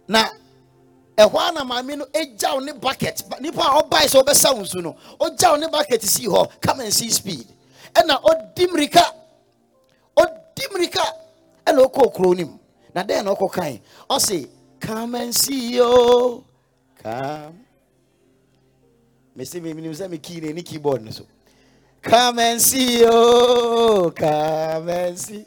[0.07, 0.31] Now,
[1.17, 3.23] ɛhɔ a na maame no egyaw ne bucket.
[3.39, 7.09] Nipa a ɔbae sɛ ɔbɛsa nsu no ɔgyaw ne bucket si hɔ come and see
[7.09, 7.47] speed.
[7.93, 9.03] Ɛna ɔdi mirika
[10.17, 11.05] ɔdi mirika
[11.65, 12.59] ɛna ɔkɔ kuro nim
[12.93, 13.79] na dɛn na ɔkɔ kan?
[14.09, 14.47] Ɔsi
[14.79, 16.43] come and see yo
[17.01, 17.59] come.
[19.35, 21.25] Mesi mi nim sɛ mi kii na ni keyboard no so.
[22.01, 25.45] Come and see yo come and see.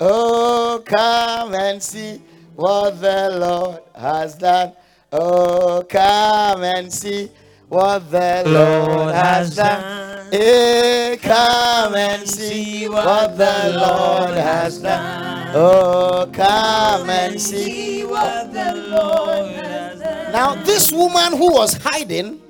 [0.00, 2.20] Oh come and see
[2.54, 4.72] what the Lord has done.
[5.16, 7.30] Oh, come and see
[7.68, 10.32] what the Lord has done.
[10.32, 15.52] Hey, come and see what the Lord has done.
[15.54, 17.40] Oh, come and.
[17.40, 20.32] See what the Lord has done.
[20.32, 22.42] Now, this woman who was hiding,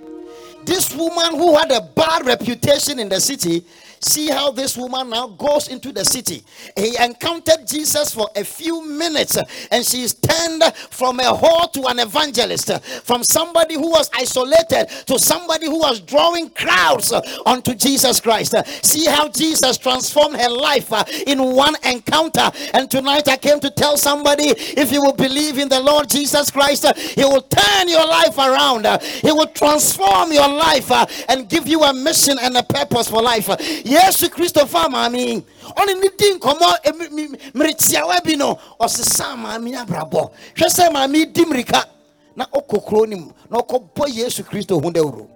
[0.65, 3.62] this woman who had a bad reputation in the city,
[4.05, 6.43] see how this woman now goes into the city.
[6.77, 9.39] He encountered Jesus for a few minutes,
[9.71, 12.71] and she turned from a whore to an evangelist,
[13.05, 17.13] from somebody who was isolated to somebody who was drawing crowds
[17.47, 18.55] unto Jesus Christ.
[18.83, 22.51] See how Jesus transformed her life uh, in one encounter.
[22.73, 26.51] And tonight I came to tell somebody if you will believe in the Lord Jesus
[26.51, 30.91] Christ, uh, He will turn your life around, uh, He will transform your life
[31.29, 33.49] and give you a mission and a purpose for life.
[33.95, 35.43] Yesu Christopher Mami,
[35.79, 36.69] ɔne ne di nkɔmɔ
[37.55, 40.31] mmeretiawa bi no ɔsesa maame abrabɔ.
[40.57, 41.85] Hwɛ sɛ maame di mmirika
[42.35, 45.29] na ɔkɔ kuro no mu na ɔkɔbɔ yesu kristo ho dawuro.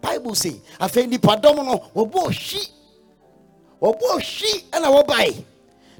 [0.00, 2.68] Bible say afei nipadɔm no wɔbɔ hwi
[3.82, 5.44] wɔbɔ hwi ɛna wɔbae.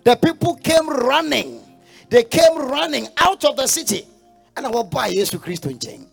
[0.05, 1.61] The people came running.
[2.09, 4.07] They came running out of the city
[4.57, 6.07] ɛna wɔbaa yesu kristo nkyɛn.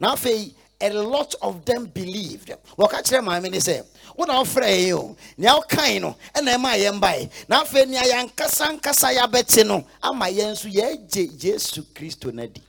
[0.00, 2.48] Na afei a lot of them believed.
[2.76, 3.84] Wɔka kyerɛ maame ne sɛ
[4.16, 7.28] wo na wofrɛ yɛn o nea wokae no ɛna ɛma yɛn bae.
[7.48, 12.62] Na afei nea yɛankasa nkasa yɛabɛte no ama yɛn nso yɛagye yesu kristo no adi.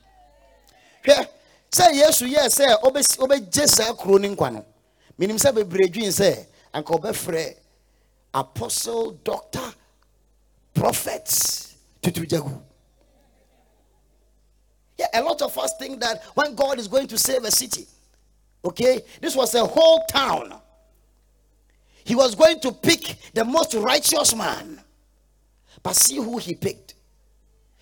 [1.04, 1.28] Hwɛ
[1.70, 4.64] sɛ yesu yɛɛ sɛ ɔbɛgye saa kuro no nkwa no
[5.18, 5.52] menim sɛ
[8.34, 9.72] apostle doctor
[10.74, 12.60] prophets tutu gyagu
[14.98, 17.86] yeah, a lot of us think that when God is going to save a city,
[18.64, 20.54] okay, this was a whole town.
[22.04, 24.80] He was going to pick the most righteous man.
[25.82, 26.94] But see who he picked.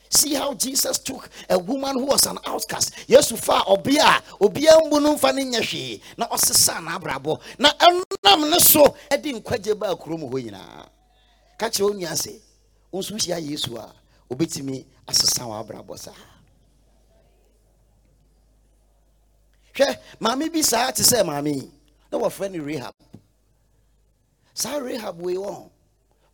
[0.08, 3.08] See how Jesus took a woman who was an outcast.
[3.08, 8.50] Yesu fa obia obia mbunu mfa ne nya hwee na ɔsesa na abrabɔ na ɛnam
[8.50, 10.86] ne so ɛde nkwagye baa kurom hɔ nyinaa.
[11.58, 12.38] Ka kyerɛ wo nua sɛ
[12.90, 13.90] wo nso hyia Yesu a
[14.30, 16.12] obɛtumi asesa.
[19.74, 21.70] Hwɛ maame bi saa te sɛ maame yi
[22.10, 22.94] na wɔfrɛ no rehab
[24.54, 25.70] saa rehab wei wɔ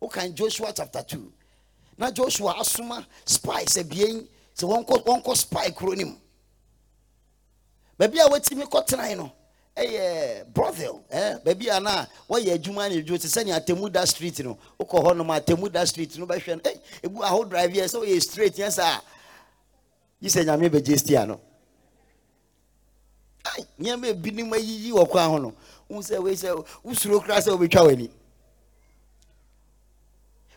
[0.01, 1.31] wokan joshua chapter 2
[1.97, 6.15] na joshua asoma spies abien sɛ wɔnkɔ wɔnkɔ spy kuro no mu.
[7.97, 9.31] Baabi a watumi kɔtenae no
[9.75, 11.35] ɛyɛ brothel eh?
[11.43, 14.57] baabi a na wɔyɛ adwuma ne adwo te sɛnea atemuda street no.
[14.79, 18.21] Wokɔ hɔ nom atemuda street no bɛhwɛ no "Ei, ɛbu aho drive yɛ sɛ woyɛ
[18.21, 18.99] straight yɛ saa
[20.21, 21.39] yi sɛ nyame bɛgye stia no.
[23.79, 25.53] Nneɛma ebinom ayiyi wɔ kwan ho no
[25.89, 28.09] wohu sɛ wei sɛ wosuro koraa sɛ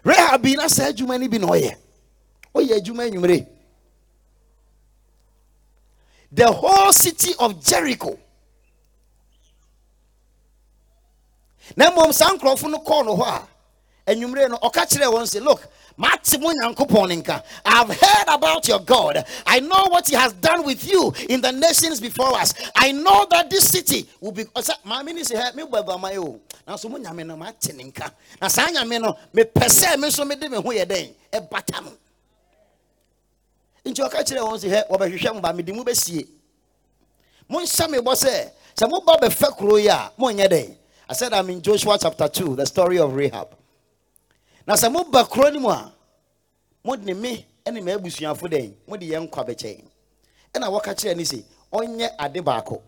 [0.05, 1.76] Rahab na adwuma bi na ɔyɛ.
[2.55, 3.47] Ɔyɛ adwuma anwummere
[6.32, 8.18] the whole city of jericho.
[11.76, 13.49] Na mmom saa nkurɔfo no kɔɔ no hɔ a
[14.07, 15.61] anwummere no ɔka kyerɛɛ wɔn sɛ look
[15.96, 16.50] mate mo
[17.64, 19.24] i've heard about your god.
[19.46, 22.55] I know what he has done with you in the nations before us.
[22.74, 26.18] I know that this city will be ɔsɛ maame ne sɛ hɛ mebɔ aguama yi
[26.18, 26.40] o.
[26.66, 28.11] Nanso mo nyame no mate ne nka.
[28.40, 30.09] Na saa nyame no mepɛ sɛ me
[30.48, 31.12] me ho yɛ dɛn.
[31.32, 31.84] Ɛbata
[33.84, 34.57] nti kyerɛ mo
[37.50, 38.14] monhyɛ me bɔ
[41.09, 43.55] i said i'm in joshua chapter 2 the story of Rahab
[44.67, 45.93] na sɛ moba kuro no mu a
[46.85, 48.73] mode me ne m'abusuafo dɛn?
[48.89, 49.85] Mode yɛn nkwa bɛkyɛn
[50.55, 51.43] ɛna wɔka kyerɛ ne sɛ
[51.73, 52.81] ɔnyɛ ade baako.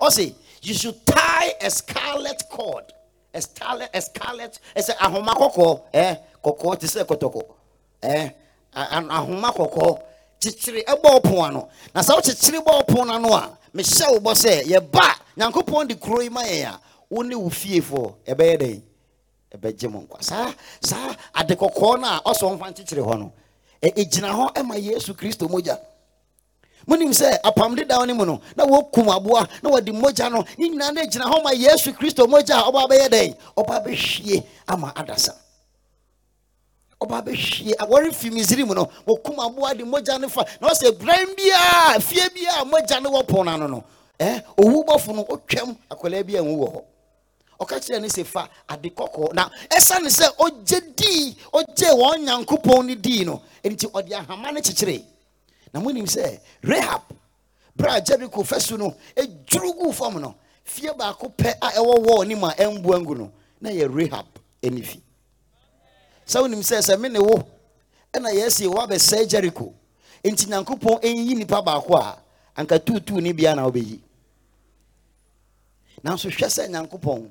[0.00, 2.92] Ɔse you should tie a scarlet cord.
[3.34, 7.42] A scarlet a scarlet ɛsɛ ahoma kɔkɔɔ ɛɛ kɔkɔɔ te sɛ kɔtɔkɔ
[8.02, 8.34] ɛɛ
[8.74, 10.02] ahoma kɔkɔɔ
[10.40, 11.68] kyekyere ɛbɔ ɔpon ano.
[11.94, 15.14] Na sɛ wokyekyere bɔ ɔpon ano a mehyɛ wo bɔ sɛ yɛba!
[15.36, 18.14] Nyankopɔn de kuro yi ma yɛn a wo ne wo fiefoɔ.
[18.26, 18.82] Ɛbɛyɛ dɛn?
[19.54, 20.22] Ɛbɛgye mo nkwa.
[20.22, 23.32] Saa saa ade kɔkɔɔ no a ɔsɔ mfa nkyekyere hɔ no
[23.82, 25.78] ɛgyina hɔ ɛma yesu kristo mogya.
[26.86, 30.68] Monim sɛ apam dedaw no mu no na wɔkum aboa na wɔde mogya no ne
[30.68, 33.36] nyinaa no gyina hɔ ma yesu kristo mogya a ɔba bɛyɛ dɛn?
[33.56, 35.34] Ɔba bɛhwie ama adasa.
[37.00, 42.00] Ɔba bɛhwie wɔrefi misiri no wɔkum aboa de mogya no fa na ɔsɛ bran biaa
[42.00, 43.84] fie biaa mogya no wɔ no ano no
[44.18, 46.82] ɛ owu bɔfo no ɔtwam akwadaa bi a nwu wɔ hɔ.
[47.60, 49.34] Ɔka kyerɛ ne sɛ fa ade kɔkɔɔ.
[49.34, 54.60] Na ɛsiane sɛ ɔgye dii ɔgye wɔn nyankopɔn no dii no nti ɔde ahama no
[54.60, 55.04] kyekyere
[55.72, 57.02] na monim sɛ rehab
[57.76, 60.34] berɛ a jericho fasu no ɛdwuru gu fam no
[60.64, 64.26] fie baako pɛ a ɛwɔ wɔ anim a ɛmbu angu no na yɛ rehab
[64.62, 65.00] ɛne fi
[66.26, 67.42] sɛ wonim sɛ sɛ me ne wo
[68.12, 69.72] ɛna yɛsi woabɛsɛe jericho
[70.22, 72.18] enti nyankopɔn ɛnyi nipa baako a
[72.56, 73.98] anka tuutuu ne bia na wobɛyi
[76.04, 77.30] nanso hwɛ sɛ nyankopɔn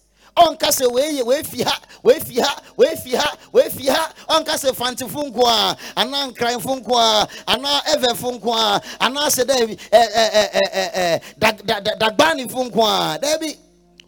[0.47, 5.43] ɔnka sɛ wei weifi ha weifi ha weifi ha weifi ha ɔnka sɛ fantefo nko
[5.45, 10.29] a anaa nkranfo nko a anaa ɛvɛfo nko a anaa sɛ dɛ eh, ɛ eh,
[10.33, 13.57] ɛ eh, ɛ ɛ ɛ ɛ dag- dag- dag- dagbanifo nko a dɛbi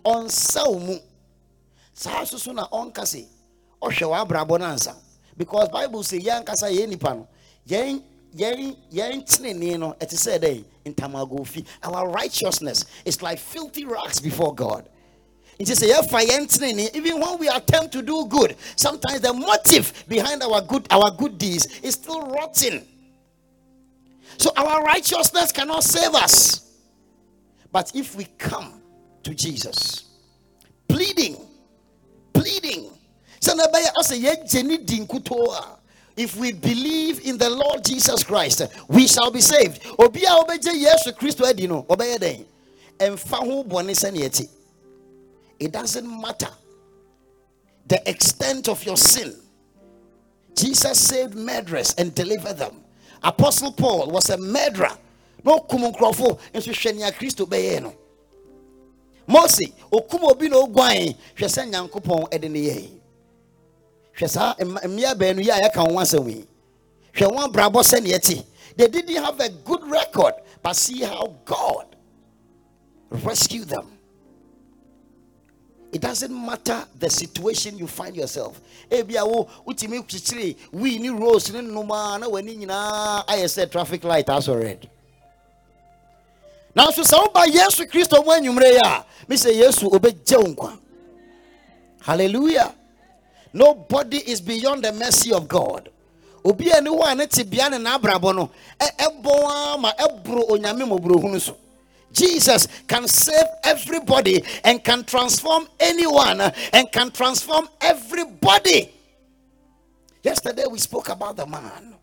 [0.05, 0.99] ɔnsa wo mu.
[1.93, 3.25] Saa nso so na ɔnka sɛ
[3.81, 4.95] ɔhwɛ w'abrabɔ no ansa.
[5.37, 7.27] Because bible sɛ yɛn ankasa yɛn nipa no
[7.67, 8.01] yɛn
[8.35, 14.53] yɛn yɛn tenenee no ɛte sɛ dɛ ntamagofi our righteousness is like filthy rags before
[14.53, 14.89] god
[15.59, 20.61] yɛfa yɛn tenenee even when we attempt to do good sometimes the motive behind our
[20.61, 22.85] good our good deeds is still rotten
[24.37, 26.71] so our righteousness cannot save us
[27.71, 28.81] but if we come
[29.23, 30.03] to jesus
[30.87, 31.37] pleading
[32.33, 32.89] pleading.
[36.15, 39.85] If we believe in the Lord Jesus Christ, we shall be saved.
[39.99, 44.47] Obi a obegye Yesu Kristo adi no, bɔne sɛnea ɛte.
[45.59, 46.49] It doesn't matter
[47.87, 49.35] the extent of your sin.
[50.55, 52.81] Jesus saved murderers and delivered them.
[53.23, 54.97] Apostle Paul was a murderer.
[55.43, 57.93] No kum nkurɔfo nso hwɛ nea Kristo bɛyɛ no.
[59.27, 62.89] mose okum obi na oguan hwɛ sɛ nyankopɔn ɛde ne yɛe
[64.17, 66.45] hwɛ saa mmea baanu a yɛka ho asɛm yi
[67.13, 71.95] hwɛ wɔn they didn't have a good record but see how god
[73.11, 73.87] rescued them
[75.93, 78.59] it doesn't matter the situation you find yourself.
[78.89, 84.03] Ebia wo wotumi kyekyere wii ne rose ne nnoma na w'ani nyinaa ayɛ sɛ traffic
[84.03, 84.89] light asɔ red.
[86.75, 90.79] Nanso sɛ woba yesu kristo mu anwummerɛ yi a mesɛ yesu obɛgye wo nkwa
[92.01, 92.73] hallelujah.
[93.53, 95.89] Nobody is beyond the mercy of god.
[96.43, 98.49] Obi a ne hɔ a ne tebea ne no.
[98.79, 101.55] Ɛ- ɛbɔn ara ma ɛboro onyame mmɔborɔhunu so
[102.13, 106.39] jesus can save everybody and can transform anyone
[106.71, 108.93] and can transform everybody
[110.23, 111.95] Yesterday we spoke about the man.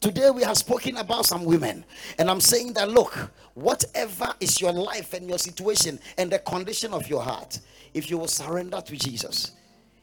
[0.00, 1.84] Today we have spoken about some women.
[2.18, 3.14] And I'm saying that look,
[3.54, 7.60] whatever is your life and your situation and the condition of your heart,
[7.94, 9.52] if you will surrender to Jesus,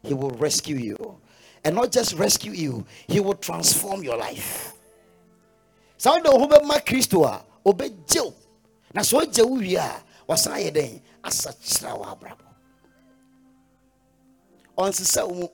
[0.03, 1.17] He will rescue you.
[1.65, 4.73] And not just rescue you, He will transform your life.
[5.97, 6.79] Saa de wo ho bɛma
[8.95, 11.01] na sɛ ɔgye wo wie a wasan ayɛ dɛn?
[11.23, 12.47] Asakyerɛ wo abrabɔ.
[14.77, 15.47] Ɔnsesa wo mu.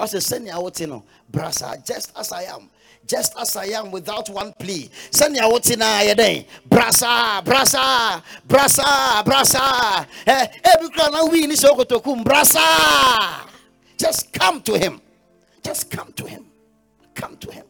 [0.00, 2.68] Ɔsɛ sɛnea wote no brasa just as i am
[3.06, 4.90] just as i am without one plea.
[5.12, 6.46] Sɛnea wote no ayɛ dɛn?
[6.68, 10.06] Brasa brasa brasa brasa.
[10.26, 13.46] Eh, ebi kora na wii ne sɛ wokotokum brasa.
[13.96, 15.00] Just come to him.
[15.62, 16.46] Just come to him.
[17.14, 17.66] Come to him.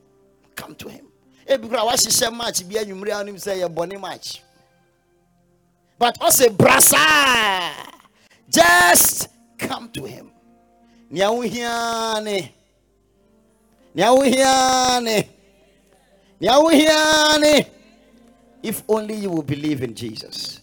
[0.57, 1.07] Come to him.
[1.47, 4.41] Ebi kora wahyehyɛ match bi anwummere a wonim sɛ yɛ bɔne match
[6.01, 7.71] but ɔsɛ brasa
[8.49, 9.29] just
[9.59, 10.33] come to him.
[18.63, 20.61] If only you will believe in jesus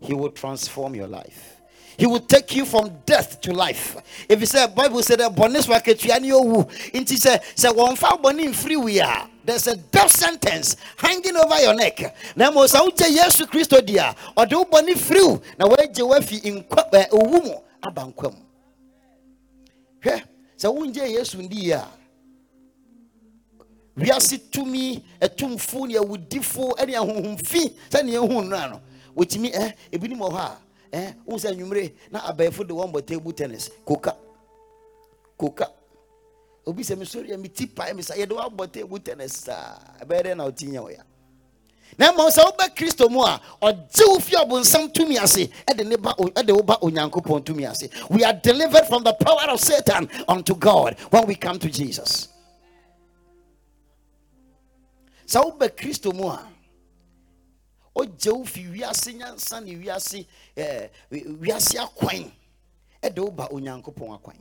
[0.00, 1.56] he will transform your life.
[1.98, 3.96] He will take you from death to life.
[4.28, 6.64] If you say Bible said that bonus waketua ne owu.
[6.92, 11.74] Nti sɛ sɛ wɔmfa bɔne mfiri wie a there's a death sentence hanging over your
[11.74, 12.14] neck.
[12.36, 16.02] Na mo sɛ wogye Yesu Kristo di a ɔde wo bɔne firi wo na wɔagye
[16.06, 18.46] wo afi nkwa ɛ, owu nkwa mu.
[20.06, 20.22] hwɛ
[20.58, 21.86] sɛ wongye yesu ndi a
[23.96, 28.80] wiase tumi eh, atumfo ne awudifo eh, ne ahohomfi sɛnea ɛhu nnora no
[29.16, 30.58] wɔtumi ɛ eh, ebinom wɔ hɔ a
[30.96, 34.16] ɛ wohu sɛ anwummere na abɛɛfo de wɔn bɔ table tennis koka
[35.38, 35.70] koka
[36.66, 39.78] obi sɛ mesɔre a meti pae me sa yɛde woabɔ table tennis saa.
[40.00, 41.02] Ɛbɛyɛ na wotinya wo ya.
[41.98, 45.96] Na mmom sɛ wobɛ kristo mu a ɔgye wo fi ɔbonsam tumi ase ɛde ne
[45.96, 47.88] ba ɛde wo onyankopɔn tumi ase.
[48.10, 52.28] We are delivered from the power of satan unto god when we come to jesus.
[55.26, 56.42] Sɛ wobɛ kristo mu a
[57.96, 60.26] ɔgye wo fi wiase nyansa ne wiase
[60.56, 62.28] eh, wiase akwan
[63.02, 64.36] ɛde wo onyankopɔn akwan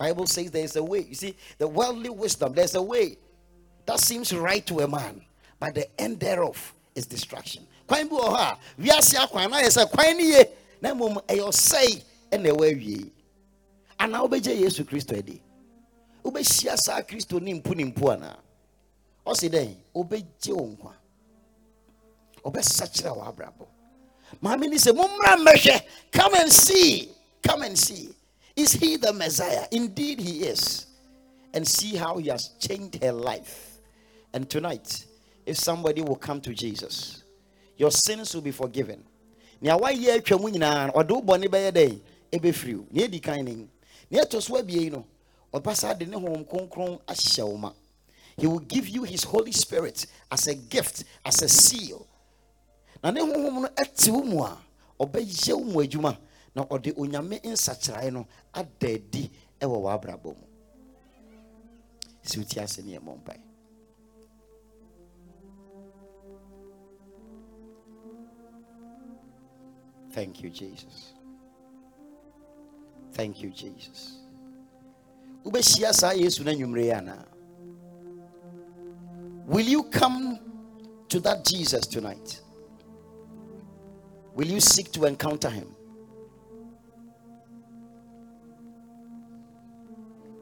[0.00, 1.04] bible says there is a way.
[1.06, 3.18] You see the worldly wisdom there's a way.
[3.84, 5.20] That seems right to a man
[5.60, 7.66] but the end thereof is destruction.
[7.86, 10.44] Kwan bi wɔ hɔ a wiase akwan na yɛ sɛ kwan ne ye.
[10.80, 12.02] Na mmom ɛyɛ ɔsɛe
[12.32, 13.10] ɛna ɛwɔ awie.
[14.00, 15.40] Anaa wobɛgye yesu kristo adi?
[16.24, 18.36] Wobɛhyia saa kristo ne mpo ne mpo anaa
[19.26, 19.76] ɔse dɛn?
[19.94, 20.92] Wobɛgye wo nkwa.
[22.42, 23.66] Ɔbɛsakyerɛ wɔ abrabɔ
[24.40, 27.12] maame ni come and see.
[27.42, 28.14] Come and see
[28.60, 29.64] Is he the Messiah?
[29.70, 30.84] Indeed, he is.
[31.54, 33.78] And see how he has changed her life.
[34.34, 35.06] And tonight,
[35.46, 37.24] if somebody will come to Jesus,
[37.78, 39.02] your sins will be forgiven.
[39.62, 42.00] nea wayɛ atwa mu nyinaa ɔde wo bɔne bɛyɛ dɛ
[42.32, 43.68] ɛbɛfiri wo nea ɛdi kan ne
[44.10, 45.04] nea ɛtɔ so abie no
[46.18, 47.72] wo ma
[48.38, 52.06] he will give you his holy spirit as a gift as a seal
[53.04, 54.56] na ne honhom no ɛte wo mu a
[54.98, 56.16] mu adwuma
[56.54, 60.46] na ɔde onyame nsakyeraeɛ no ada adi ɛwɔ w'abrabɔ mu
[62.22, 63.40] sɛ woti ase ne yɛmmɔ mpae
[70.12, 71.12] Thank you, Jesus.
[73.12, 74.18] Thank you, Jesus.
[75.44, 77.24] Wobɛhyia saa Yesu no anwummere yi anaa?
[79.46, 80.38] Will you come
[81.08, 82.40] to that Jesus tonight?
[84.34, 85.74] Will you seek to encounter him?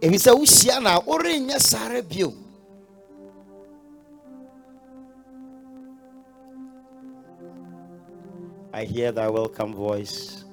[0.01, 2.33] Sɛ wohyia no a worenyɛ saa ara bio
[8.73, 10.45] I hear thy welcome voice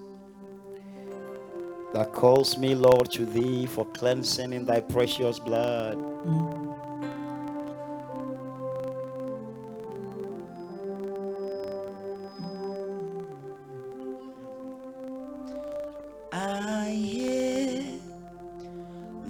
[1.93, 5.97] that calls me, Lord, to thee for cleansing in thy precious blood.
[5.97, 6.74] I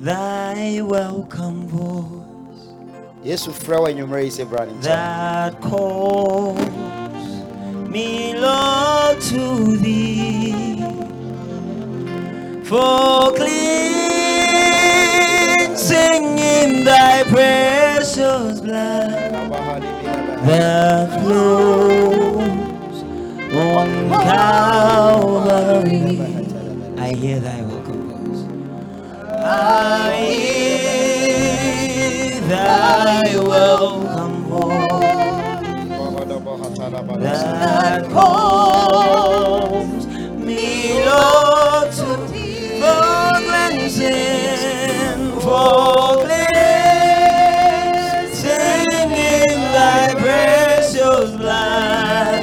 [0.06, 2.64] thy welcome voice
[3.26, 4.84] Yesu frɛ wo anwummerɛ yi sɛ bra ne nkyɛn.
[4.84, 6.62] that calls
[7.90, 10.86] me, Lord, to thee
[12.70, 13.98] for cleansing
[16.38, 19.10] in thy precious blood
[20.46, 22.98] that flows
[23.58, 23.90] on
[24.30, 26.22] Calvary.
[27.00, 27.65] I hear thy.
[29.48, 29.52] I
[32.50, 34.90] thy welcome voice
[37.22, 42.06] that calls me, Lord, to
[42.82, 47.30] for cleansing, for cleansing
[49.12, 52.42] in thy precious blood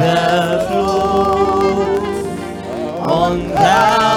[0.00, 2.26] that flows
[3.06, 4.11] on Calvary.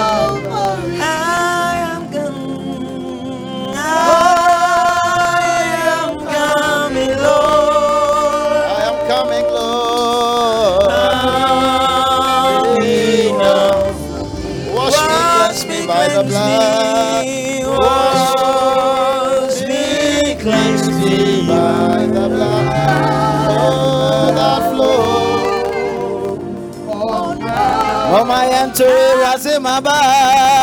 [28.26, 28.86] My entry,
[29.22, 30.55] Razimaba.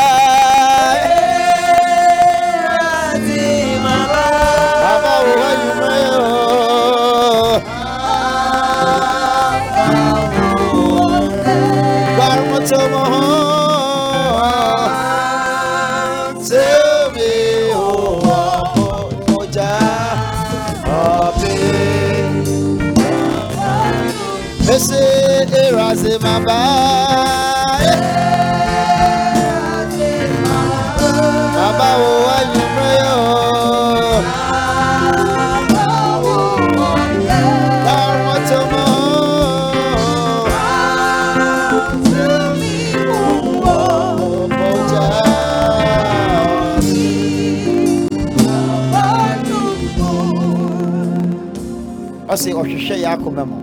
[52.43, 53.55] Ɔse ɔhwehwɛ yɛ akoma mu.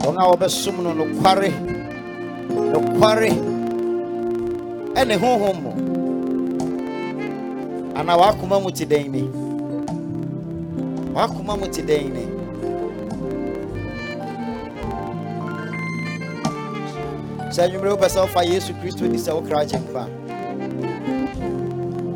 [0.00, 1.50] Wɔn a wɔbɛsom no nokware
[2.72, 3.30] nokware
[4.94, 5.70] ɛne honhom mu.
[7.96, 9.22] Ana wakoma mu te dɛn ni?
[11.14, 12.24] Wakoma mu te dɛn ni?
[17.50, 20.04] Sɛ anwummerɛ wopɛ sɛ wofa yesu kristo di sɛ wokra nkwa.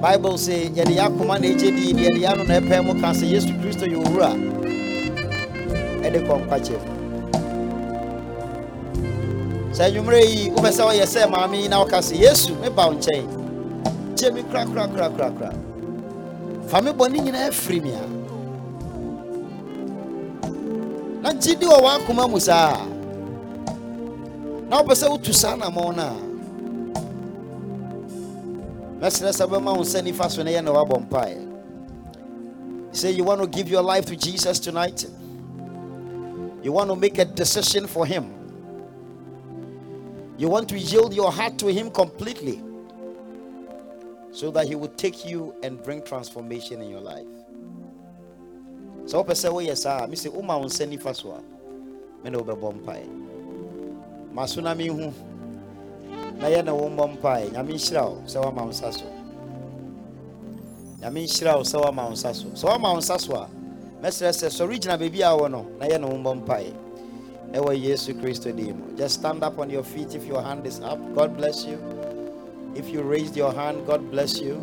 [0.03, 3.13] Bible sɛ yɛde yɛ akoma na ɛgye dii ne yɛde yɛ na ɛpɛ mu ka
[3.13, 4.50] sɛ yesu kristo yɛ owura
[6.15, 7.01] ɛde
[9.73, 12.93] sɛ anwummerɛ yi wopɛ sɛ woyɛ sɛ maame yi na woka sɛ yesu meba wo
[12.95, 13.25] nkyɛn
[14.17, 15.51] gye me korakorakorakorakora
[16.69, 18.05] fa me bɔne nyinaa afiri me a
[21.23, 22.85] na gyidi wɔ w'akoma mu saa
[24.69, 26.13] na wopɛ sɛ wotu saa nammɔn no a
[29.07, 31.47] mɛserɛ sɛ bɛma wo nsa nifa so no yɛ na woabɔ mpaeɛ
[32.93, 35.07] say you want to give your life to jesus tonight
[36.63, 38.35] you want to make a decision for him.
[40.39, 42.63] You want to yield your heart to him completely
[44.33, 47.27] so that He will take you and bring transformation in your life.
[49.07, 51.43] So, wopɛ sɛ woyɛ saa a me sɛ woma wo nsa nifa so a
[52.23, 55.13] me ne wobɛbɔ mpaeɛ ma so na menhu
[56.39, 59.05] na yɛ ne wommɔ mpaeɛ nyame nhyira wo sɛ woama wo nsa so.
[61.01, 62.47] Nyame nhyira wo sɛ woama wo nsa so.
[62.51, 63.49] Sɛ woama wo nsa so a
[64.03, 66.73] mɛsrɛ sɛ sɔre gyina baabi a wɔ no na yɛ ne wommɔ mpaeɛ
[67.53, 70.99] ɛwɔ yesu kristo din just stand up on your feet if your hand is up.
[71.15, 71.79] God bless you.
[72.75, 74.57] If you raised your hand god bless you.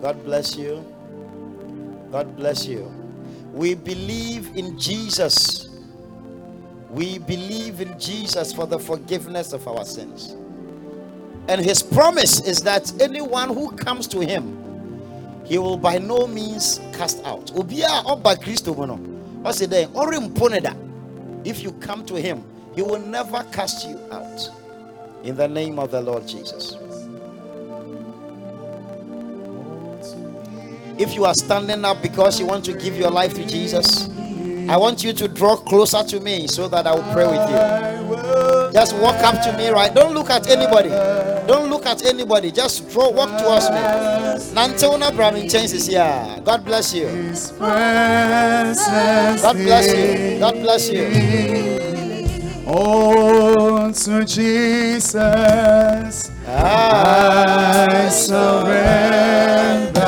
[0.00, 0.84] God bless you.
[2.10, 2.90] God bless you.
[3.52, 5.68] We believe in jesus.
[6.90, 10.34] We believe in jesus for the forgiveness of our sins.
[11.48, 14.71] And his promise is that anyone who comes to him
[15.52, 17.48] he will by no means cast out.
[17.48, 18.96] Obiara a ɔba kristo mu no
[19.44, 20.72] ɔsi dɛ ɔrempo ne da
[21.44, 22.42] if you come to him
[22.74, 24.48] he will never cast you out.
[25.24, 26.74] In the name of the lord jesus.
[30.96, 34.08] If you are standing up because you want to give your life to jesus
[34.70, 38.72] i want you to draw closer to me so that i will pray with you.
[38.72, 39.94] Just walk up to me right?
[39.94, 40.88] Don't look at anybody
[41.46, 43.76] don't look at anybody just draw walk towards me
[44.54, 46.40] Nantona Brahmin chances here.
[46.44, 47.06] God bless you.
[47.58, 50.38] God bless you.
[50.38, 51.08] God bless you.
[52.66, 55.24] Oh, to Jesus,
[56.46, 60.00] I surrender.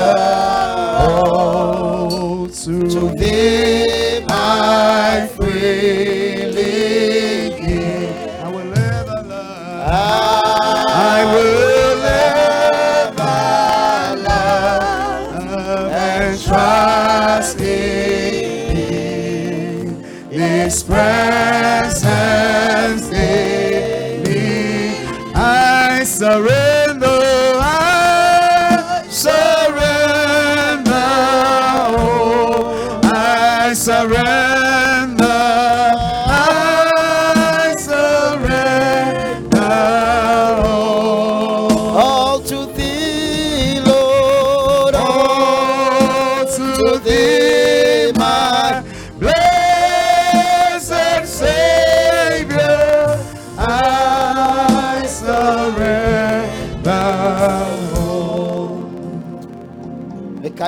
[1.07, 2.79] Oh, to
[3.19, 3.74] thee,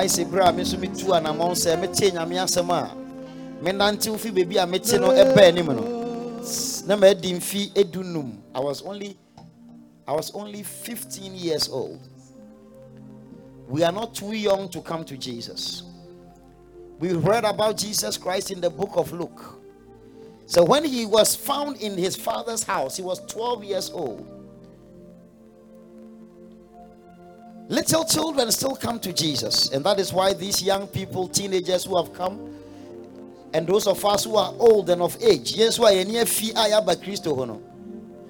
[0.07, 0.87] me
[2.11, 2.47] nyame a
[4.17, 4.29] fi
[4.59, 4.65] a
[4.99, 5.81] no eh, ɛbaa anim no.
[6.87, 7.71] Na mfi
[8.55, 9.17] i was only
[10.07, 11.99] i was only 15 years old.
[13.67, 15.83] We are not too young to come to jesus.
[16.99, 19.43] We read about jesus christ in the book of luke.
[20.45, 24.36] So when he was found in his father's house he was 12 years old
[27.69, 31.97] Little children still come to Jesus, and that is why these young people, teenagers who
[31.97, 32.53] have come,
[33.53, 36.69] and those of us who are old and of age, yes, why any fee I
[36.69, 37.61] have a Christo hono.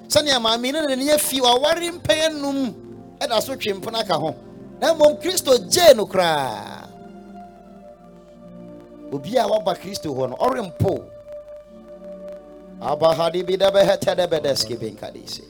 [0.07, 4.35] Sanya mammy, and any fee are worrying paying num, and I so chimpanaka home.
[4.79, 6.87] Now, Mom Christo Jeno cry.
[9.11, 11.09] Ubia waba Christo hono, or impo.
[12.81, 15.43] Abahadi bidaba hetada bedeski benkadisi.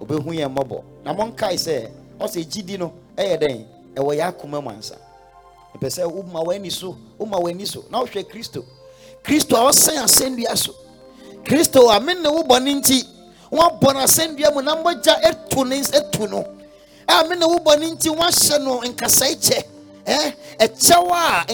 [0.00, 1.90] Obehu yɛ mmɔbɔ na monkae sɛ
[2.20, 3.64] ɔsɛ gyidi no ɛyɛ dɛn?
[3.96, 4.96] Ɛwɔ yɛ akoma mu ansa.
[5.74, 8.64] Ɛpɛ sɛ woma w'ani so woma w'ani so na wohwɛ kristo.
[9.22, 10.74] Kristo a ɔsɛn asɛnnua so.
[11.44, 13.04] Kristo a me ne wo bɔne nti
[13.50, 16.44] woabɔ no asɛnnua mu na mmɔgya ɛtu ne ɛtu no.
[17.08, 19.64] A me ne wo bɔne nti woahyɛ no nkasae kyɛ.
[20.58, 21.46] Ɛkyɛw a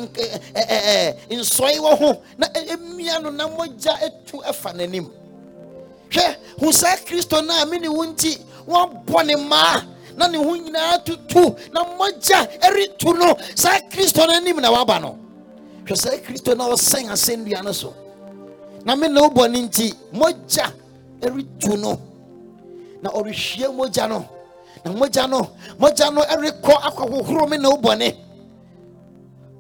[1.31, 5.11] nsɔe wɔ ho na ɛmia no na mmɔgya ɛtu ɛfa n'anim.
[6.11, 9.85] Hwɛ hu saa kristo no a me ne wo nti woabɔ ne mmaa
[10.17, 13.37] na ne ho nyinaa tutu na mmɔgya ɛretu no.
[13.55, 15.19] Saa kristo no anim na waba no.
[15.85, 17.95] Hwɛ saa kristo no a ɔsɛn asɛnnua no so
[18.85, 20.73] na me ne wo bɔ ne nti mmɔgya
[21.21, 22.01] ɛretu no.
[23.03, 24.29] Na ɔrehwie mogya no.
[24.85, 28.17] Na mogya no mogya no ɛrekɔ akɔhohoro me ne wo bɔne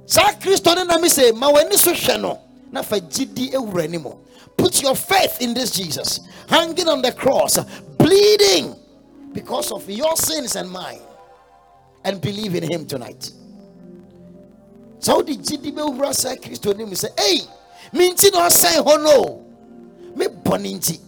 [0.06, 2.38] saa kristo no na me sɛ ma w'ani so hwɛ no.
[2.72, 4.06] Na fa gyidi anim
[4.56, 6.20] put your faith in this jesus.
[6.48, 7.58] Hanging on the cross
[7.98, 8.74] bleeding
[9.36, 10.98] because of your sins and mine
[12.04, 13.30] and believe in him tonight.
[14.98, 17.42] So wode gyidi bɛwura saa kristo no mu sɛ ei
[17.92, 20.98] me nti na ɔsɛn me bɔne nti.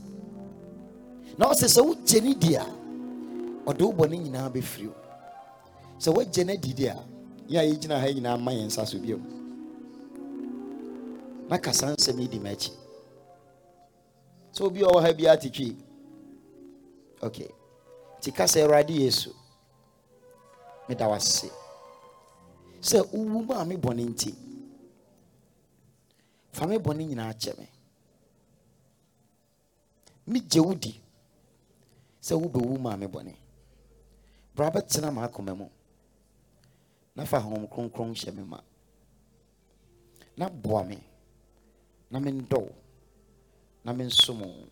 [1.38, 2.66] Na ɔsɛ sɛ wogye ne di a
[3.64, 4.94] ɔde wo bɔne nyinaa bɛfiri wo.
[5.98, 6.96] Sɛ woagye no adidi a
[7.48, 9.22] yɛ a yɛgyina ha nyinaa ma yɛn nsa so biom
[11.48, 12.72] na ka saa nsɛm di m'akyi.
[14.52, 15.76] Sɛ obi a ɔwɔ ha biara te
[17.22, 17.48] okay
[18.18, 19.30] nti ka awurade yesu
[20.88, 21.50] meda wase
[22.80, 24.30] sɛ wowu mu a me bɔne nti
[26.52, 27.66] fa me bɔne nyinaa kyɛ me
[30.28, 30.92] megye wo di.
[32.28, 33.34] Sɛ wobɛwu mu a me bɔne
[34.54, 35.66] bra bɛtena maakoma mu.
[37.16, 38.60] Na fa honhom kronkron hyɛ me ma.
[40.36, 40.98] Na boa me
[42.10, 42.74] na mendɔ wo
[43.84, 44.66] na mensom wo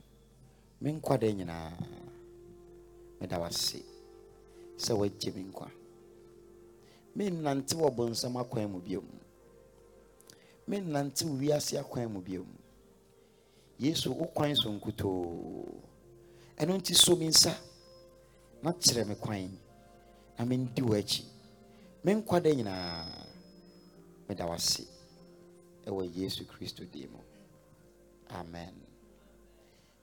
[0.80, 1.72] me nkwa nyinaa
[3.20, 3.82] meda wase.
[4.76, 5.70] Sɛ woagye me nkwa.
[7.16, 9.06] Mennante wɔ bonsam akwan mu biom.
[10.68, 12.46] Mennante wiase akwan mu biom.
[13.78, 15.64] Yesu wo kwan so nkutoo
[16.58, 17.54] ɛno nti so me nsa.
[18.62, 19.50] Na kyerɛ me kwan.
[20.38, 21.24] Na mendi w'akyi.
[22.04, 23.06] Me nkwa da nyinaa
[24.28, 24.84] meda wase.
[25.86, 27.18] Ɛwɔ yesu kristo din mu.
[28.30, 28.74] Amen.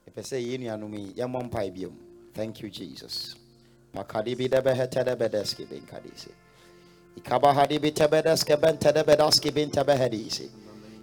[0.07, 1.97] Mepɛ sɛ yɛ nuanom yi yɛmmɔ mpae biom
[2.33, 3.35] thank you jesus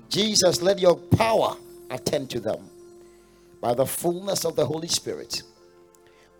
[0.08, 1.56] jesus let your power
[1.90, 2.68] attend to them
[3.60, 5.42] by the fullness of the holy spirit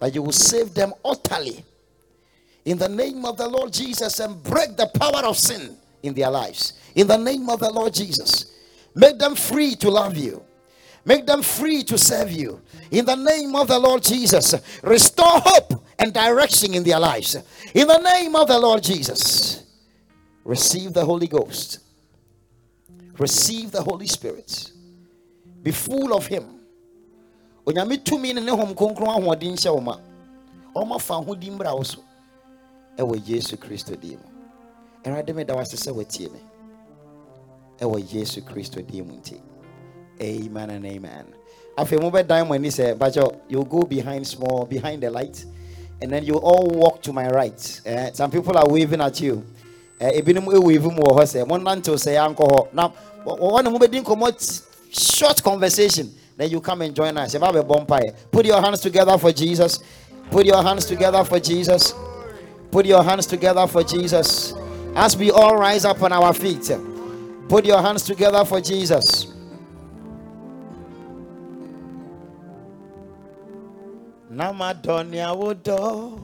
[0.01, 1.65] that you will save them utterly
[2.65, 6.31] in the name of the Lord Jesus and break the power of sin in their
[6.31, 6.75] lives.
[6.95, 8.53] In the name of the Lord Jesus,
[8.95, 10.43] make them free to love you.
[11.05, 12.61] Make them free to serve you.
[12.91, 17.37] In the name of the Lord Jesus, restore hope and direction in their lives.
[17.75, 19.65] In the name of the Lord Jesus,
[20.45, 21.81] receive the Holy Ghost.
[23.19, 24.73] Receive the Holy Spirit.
[25.63, 26.61] Be full of Him.
[27.67, 29.97] onyame tumi ne ne hom kronkron ahoɔden hyɛ wo ma
[30.75, 32.03] ɔma fa ahodi mmra wo so
[32.97, 34.29] ɛwɔ yesu kristo din mu
[35.05, 36.41] awurade meda wase sɛ watie me
[37.79, 39.41] ɛwɔ yesu kristo din mu nti
[40.21, 41.25] amen and amen
[41.77, 45.45] afei mobɛdan mo ani sɛ bakyɛ you'll go behind small behind the light
[46.03, 49.45] and then you all walk to my right eh, some people are waving at you
[50.01, 52.91] eh, ebinom mu wɔ hɔ sɛ monnantew sɛ yɛankɔ hɔ na
[53.25, 56.11] wɔne mobɛdi nkɔmmɔ short conversation
[56.41, 57.37] then you come and join us.
[58.33, 59.79] Put your hands together for Jesus.
[60.31, 61.93] Put your hands together for Jesus.
[62.71, 64.55] Put your hands together for Jesus.
[64.97, 66.71] As we all rise up on our feet,
[67.47, 69.30] put your hands together for Jesus.
[74.31, 76.21] Namadonia wodo.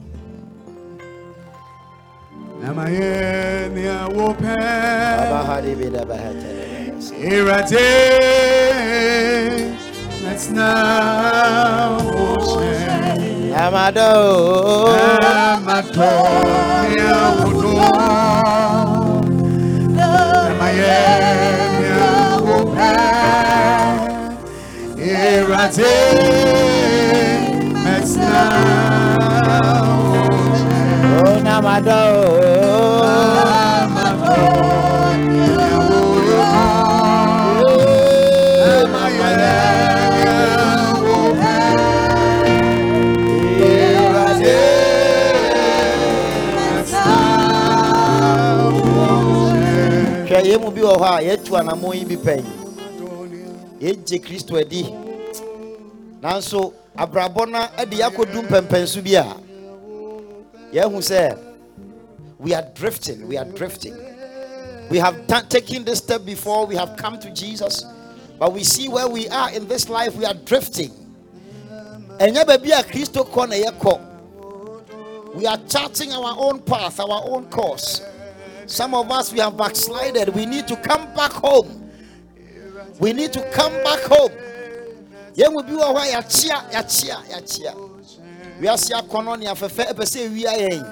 [2.61, 4.47] Namayenia wope.
[4.47, 6.93] Abahadi bidabahate.
[7.19, 7.87] Irate.
[10.23, 13.51] Let's now ocean.
[13.51, 14.11] Namado.
[15.51, 16.31] Amadonia
[17.43, 17.75] wodo.
[20.47, 21.99] Namayenia
[22.47, 22.91] wope.
[24.95, 26.66] Irate.
[28.37, 30.01] Let's now.
[31.25, 32.27] Oh, Namado.
[50.37, 52.43] hwɛ yɛn mu bi wɔ hɔ a yɛatu anammɔn yi bi pɛn
[53.81, 54.83] yɛgye kristo adi
[56.21, 59.25] nanso abrabɔ no de yɛakɔdu mpɛmpɛnso bi a
[60.73, 61.37] yɛahu sɛ
[62.39, 63.95] we are drifting we are drifting.
[64.89, 67.83] We have ta- taken this step before we have come to jesus
[68.39, 70.91] but we see where we are in this life we are drifting.
[72.19, 74.05] Ɛnyɛ baabi a kristo kɔ na
[75.35, 78.01] we are charting our own path our own course.
[78.65, 80.29] Some of us we have backslided.
[80.29, 81.89] We need to come back home.
[82.99, 84.31] We need to come back home
[85.37, 87.73] yɛn mu bi wɔ hɔ a yɛakyea yɛakyea yɛakyea.
[88.59, 90.85] Wiase akɔnɔ ne afɛfɛ ɛpɛ sɛ ewia yɛn.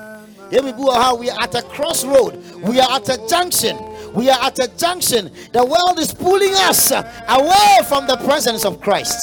[0.51, 2.37] Yɛn mu bi wɔ hɔ a we are at a crossroad.
[2.63, 3.77] We are at a junction.
[4.13, 5.31] We are at a junction.
[5.51, 9.17] The world is pulling us away from the presence of christ.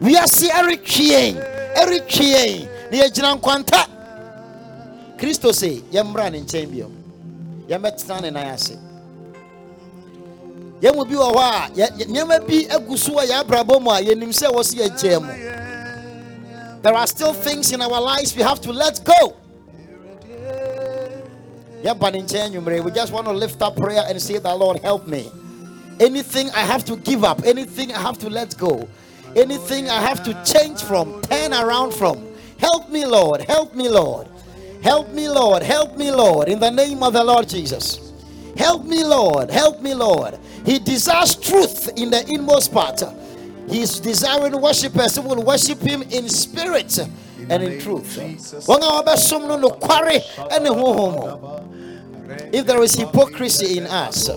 [0.00, 3.86] Wiase ɛretwi yɛn ɛretwi yɛn na yɛgyina nkwanta.
[5.16, 6.90] Kristo se yɛmmra ne nkyɛn bio.
[7.66, 8.87] Yɛmmɛtena ne nan ase
[10.80, 14.30] yɛn mu bi wɔ hɔ a nneɛma bi so wɔ yɛn abrabɔ mu a yɛnim
[14.30, 15.32] sɛ mu.
[16.80, 19.34] There are still things in our lives we have to let go.
[21.82, 25.06] Yɛba ne nkyɛn we just want to lift up prayer and say that lord help
[25.06, 25.30] me.
[26.00, 28.88] Anything i have to give up anything i have to let go
[29.34, 32.24] anything i have to change from turn around from
[32.58, 34.28] help me lord help me lord.
[34.82, 38.07] Help me lord help me lord in the name of the lord jesus
[38.58, 39.50] Help me, Lord.
[39.50, 40.38] Help me, Lord.
[40.66, 43.02] He desires truth in the inmost part.
[43.68, 48.16] He's desiring worshippers who will worship Him in spirit and in truth.
[48.66, 50.20] Wɔn a wɔbɛsom no nokware
[50.60, 51.64] ne honhom.
[52.52, 54.28] If there is hypocrisy in us,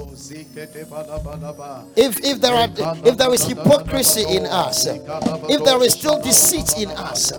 [1.96, 2.70] if if there are
[3.06, 7.32] if there is hypocrisy in us, if there is still deceit in us,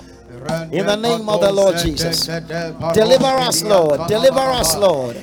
[0.73, 2.27] in the name of the Lord Jesus.
[2.27, 4.09] Deliver us, Lord.
[4.09, 5.17] Deliver us, Lord.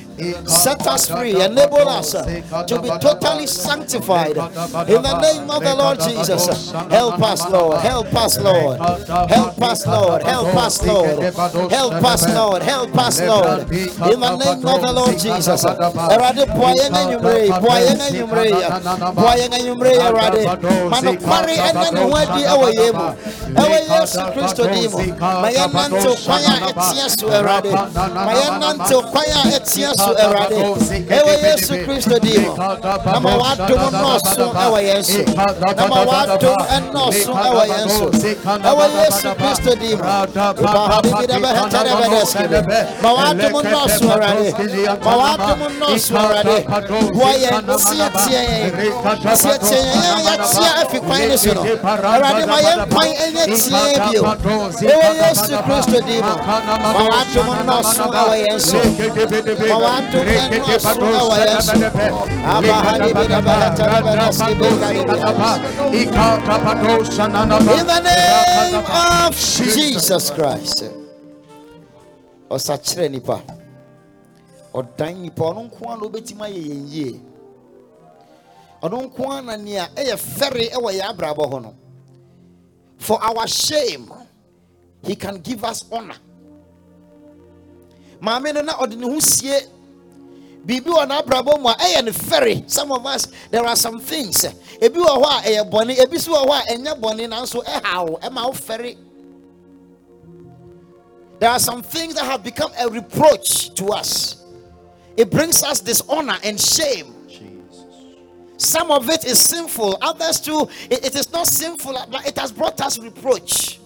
[0.46, 1.40] Set us free.
[1.40, 2.24] Enable us uh,
[2.66, 4.36] to be totally sanctified.
[4.88, 6.72] In the name of the Lord Jesus.
[6.90, 7.80] Help us, Lord.
[7.80, 8.80] Help us, Lord.
[9.30, 10.22] Help us, Lord.
[10.22, 11.22] Help us, Lord.
[11.70, 12.62] Help us, Lord.
[12.62, 13.70] Help us, Lord.
[14.12, 15.64] In the name of the Lord Jesus.
[30.16, 30.58] So Awurade.
[31.10, 32.50] Ɛwɔ Yesu Kristo din mu.
[32.56, 35.22] Na ma w'adom nnɔɔso ɛwɔ yɛn so.
[35.76, 36.60] Na ma w'adom
[36.90, 38.06] nnɔɔso ɛwɔ yɛn so.
[38.58, 40.04] Ɛwɔ Yesu Kristo din mu.
[40.04, 42.42] Ibahadi bi dɛbɛ hɛtɛ dɛbɛ dɛsɛ.
[43.02, 44.48] Ma w'adom nnɔɔso Awurade.
[45.04, 46.56] Ma w'adom nnɔɔso Awurade.
[47.12, 47.78] Boa yɛn yɛn.
[47.90, 51.62] Tiatia yɛn yɛatia afi kwan no so no.
[51.62, 54.22] Awurade ma yɛn kwan ɛnyɛ tie bio.
[54.90, 56.34] Ɛwɔ Yesu Kristo din mu.
[56.80, 58.78] Ma w'adom nnɔɔso ɛwɔ yɛn so.
[59.60, 61.74] Ma w'adom nnɔɔso ɛwɔ yɛn so.
[62.54, 65.16] Abahadi bi dɛbɛ hɛtɛ dɛbɛ dɛsɛ bi kari bi
[65.90, 70.84] In the name of Jesus Christ.
[72.50, 73.42] Ɔsakyerɛ nipa.
[74.74, 77.20] Ɔdan nipa ɔno nko ara na obetumi ayɛ yɛn yie.
[78.82, 81.74] Ɔno nko ara na nea ɛyɛ fɛre ɛwɔ yɛn abrabɔ hɔ no.
[82.98, 84.12] For our shame,
[85.02, 86.16] he can give us honor.
[88.20, 89.58] Maame no na ɔde ne ho sie
[90.66, 92.70] biribi wɔ n'abrabɔ mu a ɛyɛ no fɛre.
[92.70, 94.44] Some of us there are some things.
[94.80, 98.08] Ebi wɔ hɔ a ɛyɛ bɔne ebi nso wɔ hɔ a ɛnyɛ bɔne nanso ɛha
[98.08, 98.96] wo ɛma wo fɛre.
[101.38, 104.36] There are some things that have become a reproach to us.
[105.16, 107.14] It brings us dishonor and shame.
[108.58, 112.52] Some of it is sinful others too it- it is not sinful but it has
[112.52, 113.80] brought us reproach.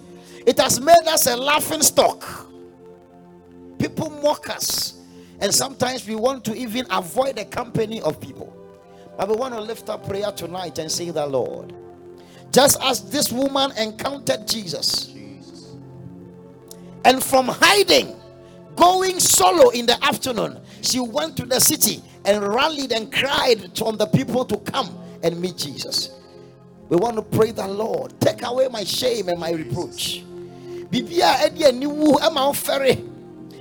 [0.46, 2.24] It has made us a laughing stock.
[3.78, 4.94] People mock us
[5.44, 8.56] and sometimes we want to even avoid the company of people.
[9.18, 11.74] But we want to lift up prayer tonight and say the lord
[12.50, 15.14] just as this woman encountered jesus
[17.04, 18.16] and from hiding
[18.74, 23.98] going solo in the afternoon she went to the city and rallied and cried on
[23.98, 26.10] the people to come and meet jesus.
[26.88, 30.24] We want to pray the lord take away my shame and my reproach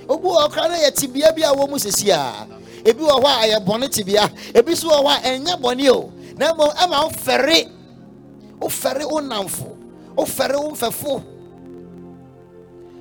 [0.08, 2.46] obi wɔ ɔkra no yɛ tibea bi a wɔ mu sisi a
[2.84, 6.12] ebi wɔ hɔ a ɛyɛ bɔne tibea ebi nso wɔ hɔ a ɛnyɛ bɔne o.
[6.36, 7.04] Na mmom ɛma
[8.60, 9.76] wo fɛre wo namfo.
[10.16, 11.22] Wo fɛre wo mfɛfo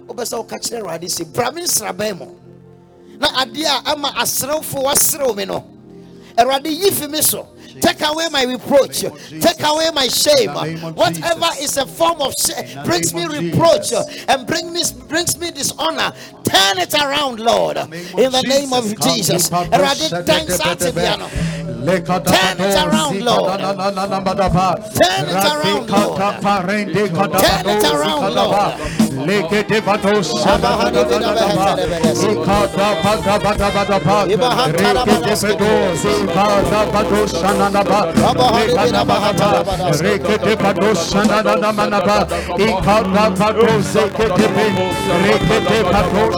[0.08, 2.28] wobɛ sɛ woka kyerɛ awurade sɛ bra me nsraban mu
[3.20, 5.64] na adeɛ a ama aserewfo waserew me no.
[6.38, 7.48] Awurade yi fi me so.
[7.80, 9.02] Take away my reproach.
[9.02, 10.50] Take away my shame.
[10.96, 13.92] Whatever is a form of shame brings me reproach
[14.28, 16.12] and bring me brings me dishonor.
[16.54, 17.78] Turn it around, Lord.
[17.78, 19.50] In the name of Jesus.
[19.50, 21.28] Awurade, thanks Ativiano.
[22.26, 23.60] Turn it around, Lord.
[25.00, 26.20] Turn it around, Lord.
[27.42, 28.74] Turn it around, Lord.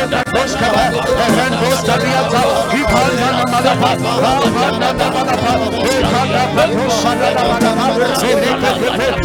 [0.00, 0.39] da da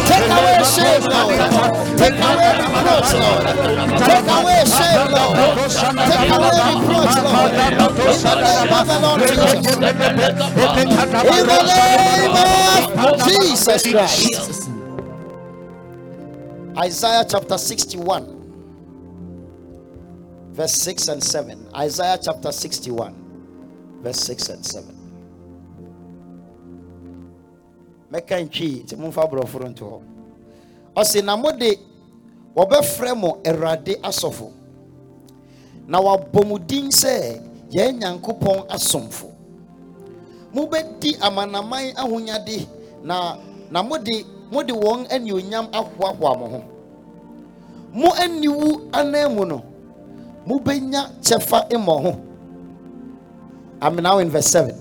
[0.06, 1.34] Take away shame, Lord.
[1.98, 3.42] Take away reproach, Lord.
[4.06, 5.34] Take away shame, Lord.
[6.06, 7.50] Take away reproach, Lord.
[11.26, 14.70] In the name of Jesus Christ.
[16.78, 18.35] Isaiah chapter 61,
[20.56, 21.68] verse 6 and 7.
[21.76, 23.14] Isaiah chapter 61,
[24.02, 24.96] verse 6 and 7.
[28.10, 29.98] mɛka ntwi nti momfa borɔforo nto hɔ.
[30.96, 31.76] Ɔse na mode
[34.02, 34.52] asɔfo.
[35.88, 39.26] Na wabɔ mu din sɛ yɛn nyankopɔn asomfo.
[40.54, 42.66] Mobɛdi amanaman ahonyade
[43.02, 43.36] na
[43.70, 46.62] na mode mode wɔn anuonyam ahoahoa mo ho.
[47.92, 48.12] Mo
[48.94, 49.75] anan mu no
[50.46, 52.22] mobɛnya chefa mmɔ ho
[53.82, 54.74] I'm now in verse 7.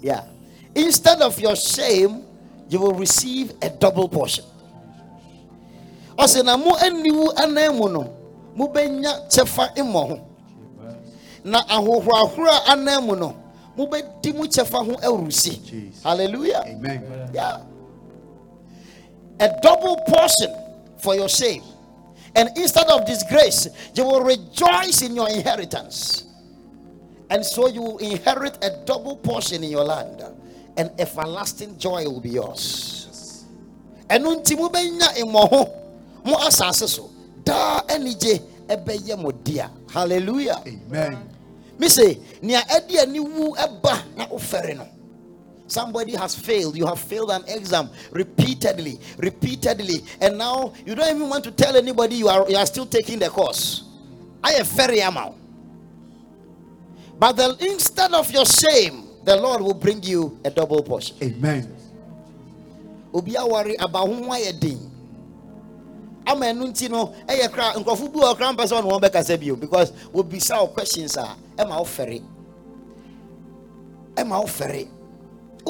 [0.00, 0.24] Yeah.
[0.74, 2.24] Instead of your shame,
[2.70, 4.44] you will receive a double portion.
[6.18, 8.10] ɔsɛ na mo aniwu anan mu no
[8.56, 10.20] mobɛnya kyɛfa mmɔ ho
[11.44, 13.36] na ahohoahoro a anan mu no
[13.76, 17.30] mobɛdi mu kyɛfa ho awurusi hallelujah Amen.
[17.32, 17.60] yeah
[19.38, 20.50] a double portion
[20.98, 21.62] for your shame
[22.38, 26.24] and instead of disgrace you will rejoice in your inheritance.
[27.30, 30.22] And so you will inherit a double portion in your land
[30.78, 33.44] and everlasting joy will be yours.
[34.08, 35.68] Ɛno nti mobɛnya mmɔho
[36.24, 37.10] mo asase so
[37.44, 40.62] daa anigye ɛbɛyɛ mo dea hallelujah.
[40.66, 41.18] Amen.
[41.78, 44.86] me say nea ɛde ani wu ɛba na wofɛre no
[45.68, 46.76] somebody has failed.
[46.76, 50.00] You have failed an exam repeatedly repeatedly.
[50.20, 53.20] And now you don't even want to tell anybody you are you are still taking
[53.20, 53.84] the course.
[54.42, 55.36] I am very amount
[57.18, 61.16] but the, instead of your shame the lord will bring you a double portion.
[61.22, 61.74] Amen.
[63.12, 64.78] obi aware aba ho ho ayɛ den
[66.26, 69.40] ama ɛno nti no ɛyɛ kra nkurɔfo bi wɔ kra mpɛ sɛ ɔne wɔn bɛkasa
[69.40, 72.22] bio because wɔbisa wo questions a ɛma wo fɛre
[74.16, 74.88] ɛma wo fɛre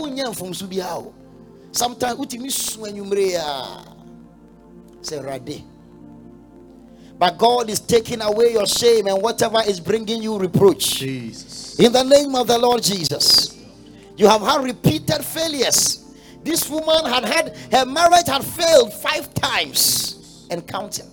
[0.03, 1.15] wonyɛ mfomso biara o
[1.73, 3.85] sometimes wotumi su anwummere a
[5.03, 5.62] sɛ awurade
[7.19, 11.79] but god is taking away your shame and whatever is bringing you reproach Jesus.
[11.79, 13.57] in the name of the Lord Jesus.
[14.16, 16.05] You have had repeated failures.
[16.43, 21.07] This woman had had her marriage had failed five times and counting.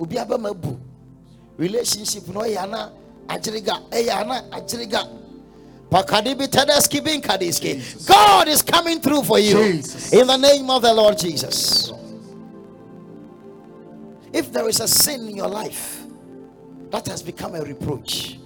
[0.00, 0.78] Obi aba mabu
[1.56, 2.90] relationship no yana
[3.28, 5.06] ajiriga eyana ajiriga
[5.92, 8.06] Pakadibi tedeski bin kadiski.
[8.06, 10.12] God is coming through for you Jesus.
[10.12, 11.92] in the name of the Lord Jesus.
[14.32, 16.02] If there is a sin in your life,
[16.90, 18.38] that has become a reproach.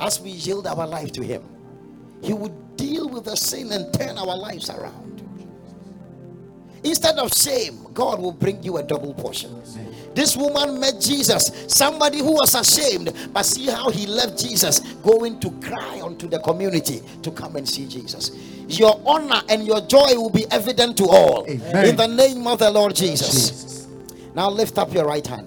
[0.00, 1.42] As we yield our life to Him,
[2.22, 5.22] He would deal with the sin and turn our lives around.
[6.84, 9.60] Instead of shame, God will bring you a double portion.
[10.18, 15.38] This woman met Jesus, somebody who was ashamed, but see how he left Jesus going
[15.38, 18.32] to cry unto the community to come and see Jesus.
[18.66, 21.46] Your honor and your joy will be evident to all.
[21.48, 21.90] Amen.
[21.90, 23.30] In the name of the Lord Jesus.
[23.30, 23.88] Jesus.
[24.34, 25.46] Now lift up your right hand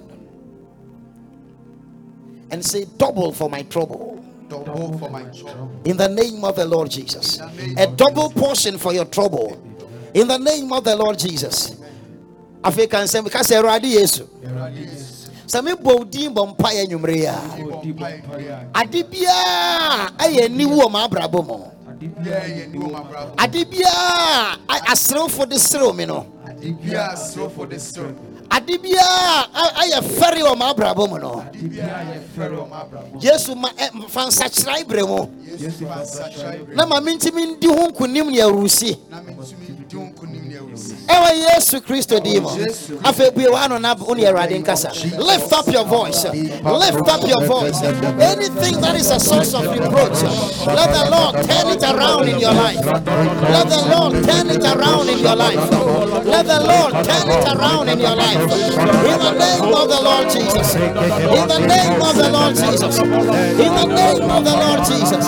[2.50, 4.24] and say, Double for my trouble.
[4.48, 5.70] Double for my trouble.
[5.84, 7.42] In the name of the Lord Jesus.
[7.78, 9.62] A double portion for your trouble.
[10.14, 11.81] In the name of the Lord Jesus.
[12.64, 14.24] Afei kan sɛ meka sɛ awurade yesu.
[15.48, 17.36] Sɛ mebɔ din bɔ mpaeɛ anwummere yi a
[18.74, 21.58] ade biaa ɛyɛ aniwu wɔ m'abrabɔ mu.
[23.38, 24.58] Ade biaa
[24.88, 26.26] aserewfo de serew me no
[28.52, 31.44] ade biaa a- ayɛ fɛre wɔ m'abrabɔ mu no.
[33.20, 33.56] Yesu
[34.10, 35.30] fa nsakyerae berɛ mu.
[36.76, 38.98] Na ma mentimi ndi ho nkonim ne awurusi.
[41.08, 42.50] Ɛwɔ yesu kristo din mu.
[43.04, 44.92] Afei bue w'ano na wo ne awurade nkasa.
[45.18, 46.24] Lift up your voice.
[46.26, 47.82] Lift up your voice.
[47.82, 50.22] Anything that is a source of reproach
[50.66, 52.86] let the lord turn it around in your life.
[52.86, 55.60] Let the lord turn it around in your life
[56.26, 58.42] let the lord turn it around in your life.
[58.42, 60.76] In the name of the lord jesus.
[60.76, 63.00] In the name of the lord jesus.
[63.00, 65.26] In the name of the lord jesus.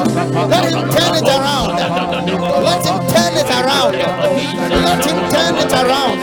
[0.49, 1.75] Let him turn it around.
[2.63, 3.93] Let him turn it around
[4.83, 6.19] let him turn it around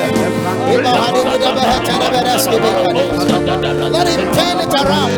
[3.93, 5.11] let him turn it around.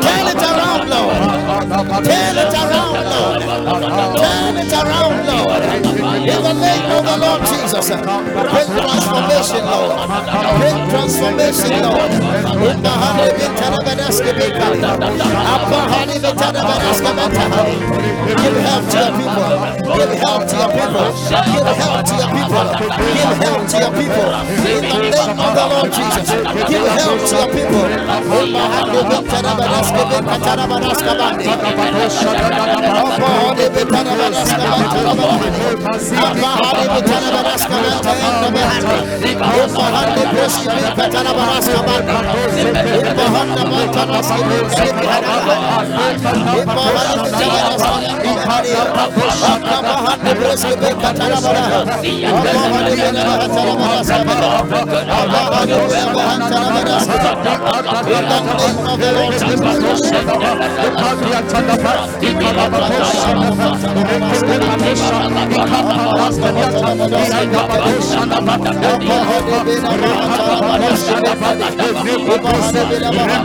[0.00, 1.16] Turn it around, Lord.
[2.04, 3.42] Turn it around, Lord.
[4.16, 5.62] Turn it around, Lord.
[6.20, 7.86] In the name of the Lord Jesus.
[7.90, 9.92] Bring transformation, Lord.
[10.58, 12.10] Bring transformation, Lord.
[12.70, 13.30] In the honey
[16.20, 17.44] Vitanabaneski Bata.
[18.36, 19.50] Give help to your people.
[19.96, 21.08] Give help to your people.
[21.50, 22.66] Give help to your people.
[23.10, 24.30] Give help to your people.
[24.70, 26.30] In the name of the Lord Jesus.
[26.68, 27.84] Give help to your people.
[43.80, 43.86] In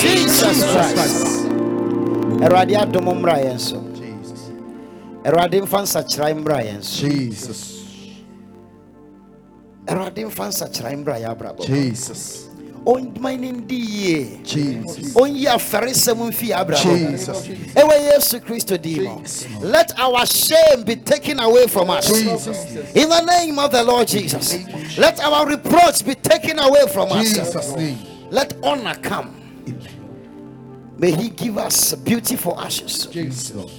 [0.00, 1.26] Jesus Christ.
[2.40, 3.76] Mmra yɛn so.
[5.24, 7.06] Awurade mfa nsakyera mmra yɛn so.
[7.06, 7.76] Jesus.
[9.86, 11.66] Mfa nsakyera mmra yɛn abrabɔ.
[11.66, 12.49] Jesus.
[12.84, 14.40] Ɔnman ne ndi yie.
[14.42, 15.12] Jesus.
[15.14, 17.10] Ɔnyi afɛresɛm mfi yɛn abrabɔ.
[17.10, 17.46] Jesus.
[17.74, 19.22] Ɛwɔ Yesu Kristo din.
[19.60, 22.10] Let our shame be taken away from us.
[22.10, 24.56] In the name of the Lord Jesus.
[24.96, 27.28] Let our reproach be taken away from us.
[27.28, 27.74] Jesus'
[28.30, 29.36] Let honor come.
[30.96, 33.06] May He give us beautiful ashes.
[33.06, 33.70] Jesus.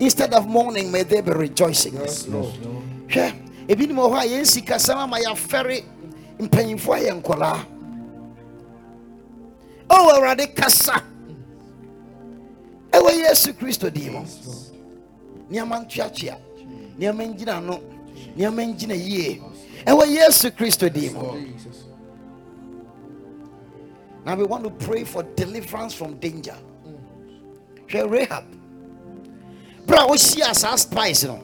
[0.00, 1.92] Instead of mourning, may they be rejoicing.
[1.92, 3.32] Hwɛ,
[3.68, 5.84] ebinom wɔ hɔ a yɛn sikasɛm ama yɛafɛre
[6.40, 7.66] mpanyinfoɔ a yɛ nkɔlaa.
[9.94, 11.02] O Awurade kasa.
[12.90, 14.24] Ɛwɔ Yesu Kristo din mu.
[15.50, 16.36] Nneɛma ntoatoa.
[16.98, 17.80] Nneɛma ngyina ano.
[18.36, 19.40] Nneɛma ngyina yie.
[19.86, 21.54] Ɛwɔ Yesu Kristo din mu.
[24.24, 26.56] Now we want to pray for deliverance from danger.
[27.88, 28.44] Hwɛ Rahab.
[29.86, 31.38] Bra wohyia saa spies no.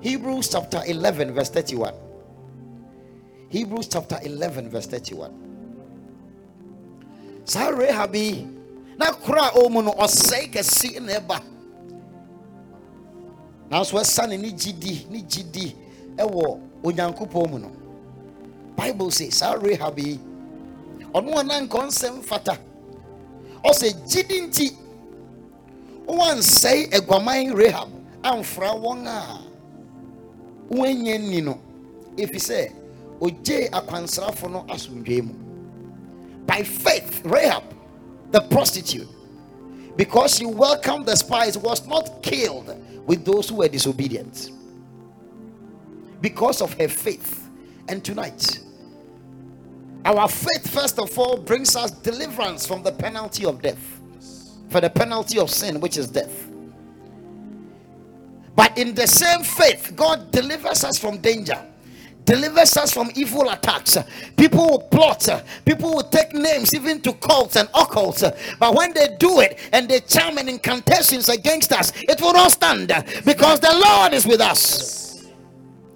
[0.00, 1.94] Hebrews chapter 11 verse 31.
[3.48, 5.51] Hebrews chapter 11 verse 31.
[7.44, 8.46] Saa Rahab yi
[8.98, 11.40] na kora a ɔwɔ no ɔsɛe kɛse na ɛba.
[13.70, 15.74] Nanso ɛsane ne gyidi ne gyidi
[16.16, 17.70] ɛwɔ Onyankopɔn mu no.
[18.76, 20.18] Bible says saa Rahab yi
[21.14, 22.58] ɔno a na nka ɔnsɛm fata
[23.64, 24.66] ɔsɛ gyidi nti
[26.06, 27.88] wansɛe aguaman Rahab
[28.24, 29.40] amfra wɔn a
[30.70, 31.58] wɔanya nni no
[32.16, 35.34] ɛfiri sɛ akwansrafo no asomdwee mu
[36.46, 37.64] by faith Rahab
[38.30, 39.08] the prostitute
[39.96, 42.74] because she welcomed the spies was not killed
[43.06, 44.50] with those who were disobedient.
[46.20, 47.48] Because of her faith.
[47.88, 48.60] And tonight
[50.04, 54.00] our faith first of all brings us deliverance from the penalty of death.
[54.68, 56.48] For the penalty of sin which is death.
[58.56, 61.62] But in the same faith god delivers us from danger
[62.24, 63.98] delivers us from evil attacks.
[64.36, 65.28] People will plot
[65.64, 68.22] people will take names even to cults and occults.
[68.58, 72.52] But when they do it and they charm and incantations against us it will not
[72.52, 72.88] stand
[73.24, 75.24] because the lord is with us.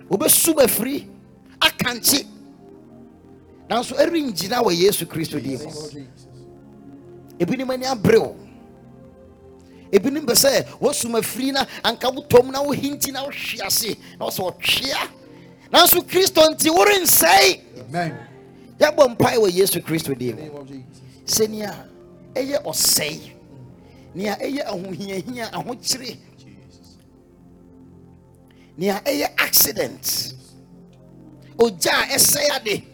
[0.09, 1.07] Wobɛsu bɛfiri,
[1.61, 2.27] akankye.
[3.69, 5.70] nanso ɛrengyina wɔ yesu kristo din mu
[7.39, 8.36] ebinom ani abere wo
[9.93, 12.11] ebinom pɛ sɛ wɔsum afiri na anka
[12.51, 15.09] na wohinti na wohwe ase na wɔsɛ ɔtwea
[15.73, 17.61] nanso kristo nti worensɛe
[18.81, 20.65] yɛbɔ mpae wɔ yesu kristo din mu.
[20.65, 21.01] Jesus.
[21.27, 21.73] sɛnea
[22.35, 23.33] ɛyɛ ɔsɛe
[24.15, 26.17] nea ɛyɛ ahohiahia ahokyere
[28.79, 30.33] nea ɛyɛ accident
[31.59, 32.85] ogya a ɛsɛe ade.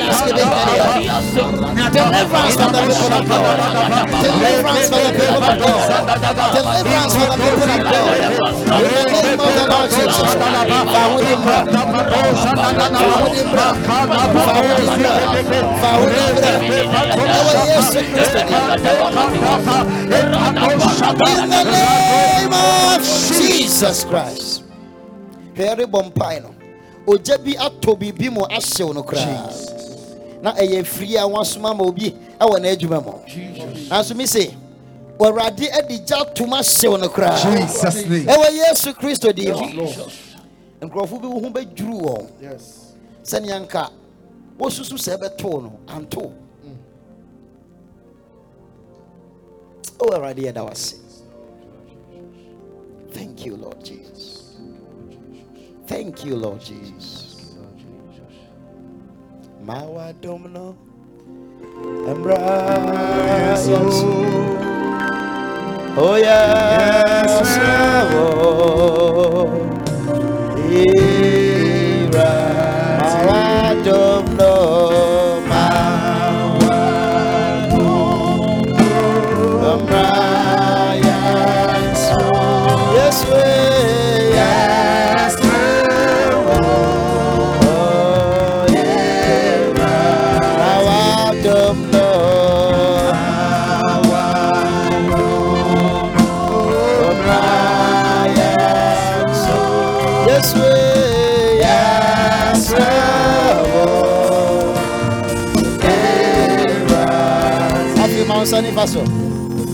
[0.01, 0.69] Baharaske binda.
[1.89, 3.49] Deliverance from the people of God.
[4.23, 5.89] Deliverance from the people of God.
[6.53, 8.19] Deliverance from the people of God.
[11.49, 11.85] The
[12.89, 13.39] the Lord
[21.49, 24.63] the of Jesus Christ.
[25.55, 26.55] Hwɛre bɔ mpae no.
[27.05, 30.41] Ogya bi atɔ biribi mu ahyew no koraa.
[30.41, 33.13] Na ɛyɛ firi a wasoma ma obi ɛwɔ n'adwuma mu.
[33.89, 34.55] Nanso mi se,
[35.19, 37.43] Awurade adi gya tom ahyew no koraa.
[37.45, 38.25] Name.
[38.25, 39.85] Ɛwɔ Yesu Kristo din mu.
[40.81, 42.27] Nkurɔfo bi ho bɛdwuru wɔn.
[43.23, 43.89] Sɛnea nka
[44.57, 46.31] wosusu sɛ ɛbɛtoo no, antoo.
[50.01, 50.95] Oh, Awurade yɛda wo ase.
[53.11, 54.57] Thank you, Lord Jesus.
[55.87, 57.55] Thank you, Lord Jesus.
[59.63, 60.75] Mawa domino.
[65.97, 67.57] Oh yes.
[68.13, 69.49] Oh.
[73.25, 75.28] Mawa domno.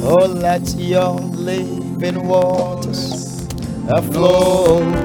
[0.08, 3.46] Oh, let your living waters
[4.12, 5.05] flow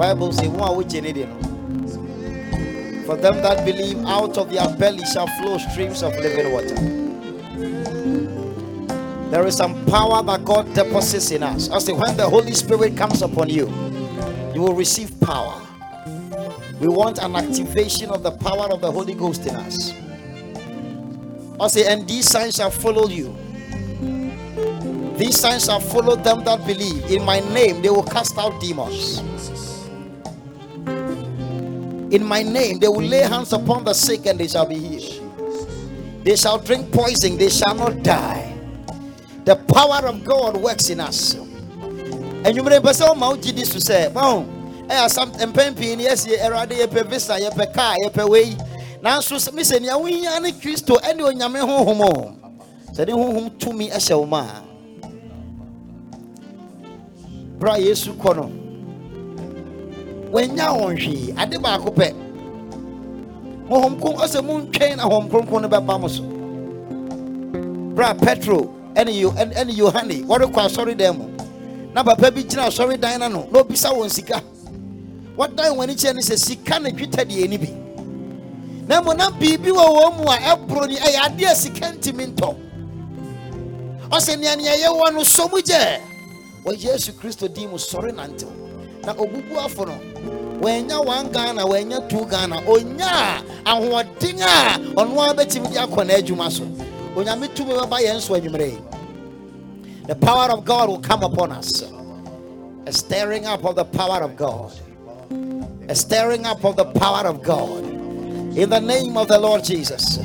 [0.00, 1.36] bible sɛ wo a wogye ne de no
[3.06, 7.00] for them that believe out of their belly shall flow streams of living water
[9.30, 11.70] There is some power that God deposits in us.
[11.70, 13.68] I say, when the Holy Spirit comes upon you,
[14.52, 15.62] you will receive power.
[16.80, 19.94] We want an activation of the power of the Holy Ghost in us.
[21.60, 23.32] I say, and these signs shall follow you.
[25.16, 27.08] These signs shall follow them that believe.
[27.08, 29.22] In my name, they will cast out demons.
[32.10, 36.24] In my name, they will lay hands upon the sick and they shall be healed.
[36.24, 38.52] They shall drink poison, they shall not die.
[39.44, 41.34] The power of God works in us.
[41.34, 44.46] And you may say, Oh, my this to say, Oh,
[44.90, 48.56] I have some mpɛn yes, ye erade yɛpɛ visa yɛpɛ car yɛpɛ wei
[49.00, 52.34] nanso sɛ- me sɛ nea wohia ne kristo ɛne onyame honhom o
[52.92, 54.62] sɛ ne honhom tumi ɛhyɛ wo ma a
[57.58, 58.34] berɛ a yesu kɔ
[60.30, 62.14] no wanya wɔn hwee ade baako pɛ.
[63.68, 66.22] Honhom kron ɔsɛ montwɛn na honhom kronkron no bɛba mo so.
[67.94, 71.24] Berɛ a petro ɛne Yo- ɛne yohane wɔrekɔ asɔredan mu.
[71.94, 74.42] Na papa bi gyina asɔredan no ano na obisa wɔn sika.
[75.36, 77.68] Wɔdan wɔn ani kyerɛ ne sɛ sika na dwetɛ deɛ ni bi.
[78.88, 82.56] Na mmom na biribi wɔ wɔn mu a ɛboro ni ɛyɛ adeɛ sika ntumi ntɔ.
[84.10, 86.00] Ɔsɛ nea nea yɛwɔ no so mu gyɛ.
[86.64, 88.48] Wɔ yesu kristo din mu sɔre nantew
[89.04, 89.98] na obubuafo no
[90.60, 96.04] wɔanya one ghana wɔanya two ghana onya a ahoɔden a ɔno ara bɛtumi de akɔ
[96.06, 96.64] n'adwuma so.
[97.16, 98.80] Onyame tumi bɛba
[100.06, 101.82] the power of god will come upon us.
[102.86, 104.72] A stirring up of the power of god.
[105.88, 107.84] A stirring up of the power of god.
[108.56, 110.18] In the name of the lord jesus.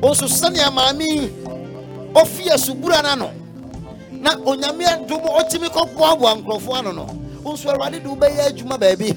[0.00, 1.28] Also sɛnea maame
[2.12, 3.32] ɔfi asubura n'ano.
[4.12, 9.10] Na onyame adom ɔtumi kɔboaboa nkurɔfoɔ ano no wo nso awurade de wobɛyɛ adwuma baabi.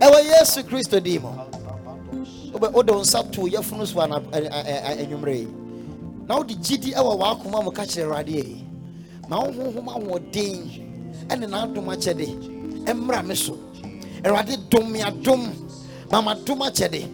[0.00, 1.30] Ɛwɔ yesu kristo din mu.
[2.72, 5.48] Wode wo nsa too yɛfunu so anwummerɛ
[6.28, 8.64] na wode gyidi ɛwɔ w'akoma mu ka kyerɛ awurade yi.
[9.28, 13.56] Ma wo honhom ahoɔden ɛne n'adom akyɛde ɛmmra me so.
[14.22, 15.48] Awurade dom me adom.
[16.12, 17.08] Mama dom akyɛde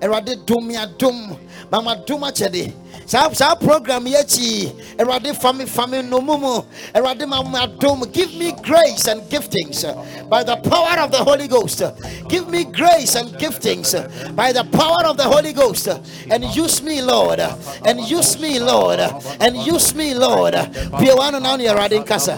[0.00, 1.36] awurade dom me adom
[1.70, 2.72] mama dom akyɛde
[3.06, 6.62] saa saa program yi akyi awurade fa me fa me nnomu mu
[6.94, 9.94] awurade ma me adom give me grace and giftings uh,
[10.28, 11.82] by the power of the holy ghost.
[12.28, 15.88] Give me grace and giftings uh, by the power of the holy ghost.
[16.30, 17.40] And use me lord.
[17.40, 19.00] And use me lord.
[19.40, 20.52] And use me lord.
[21.00, 22.36] Bia wano na ne awurade nkasa.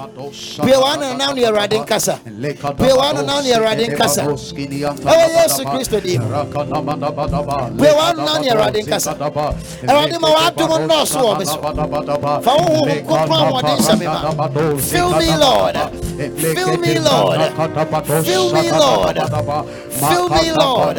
[0.64, 2.18] Bia wano na ne awurade nkasa.
[2.76, 4.24] Bia wano na ne awurade nkasa.
[4.24, 6.00] Ɛwɔ yesu kristo
[7.58, 9.10] din mu bia wano na ne awurade nkasa
[9.88, 11.56] awurade ma w'adom nnɔɔso wɔ me so
[12.44, 14.48] fa wo honhom kronkron ahoɔden hyɛ me ma
[14.90, 15.76] fill me lord
[16.28, 17.40] fill me lord.
[18.24, 19.16] Fill me lord.
[19.90, 20.96] Fill me lord.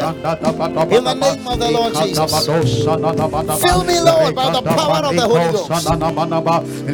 [0.92, 2.46] In the name of the lord jesus.
[3.62, 5.70] Fill me lord by the power of the holy ghost.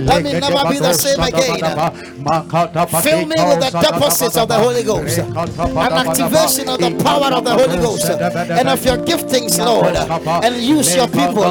[0.06, 1.60] Let me never be the same again.
[3.02, 5.18] Fill me with the deposits of the holy ghost.
[5.18, 8.10] An activation of the power of the holy ghost.
[8.10, 9.96] And of your giftings lord.
[10.44, 11.48] And use your people.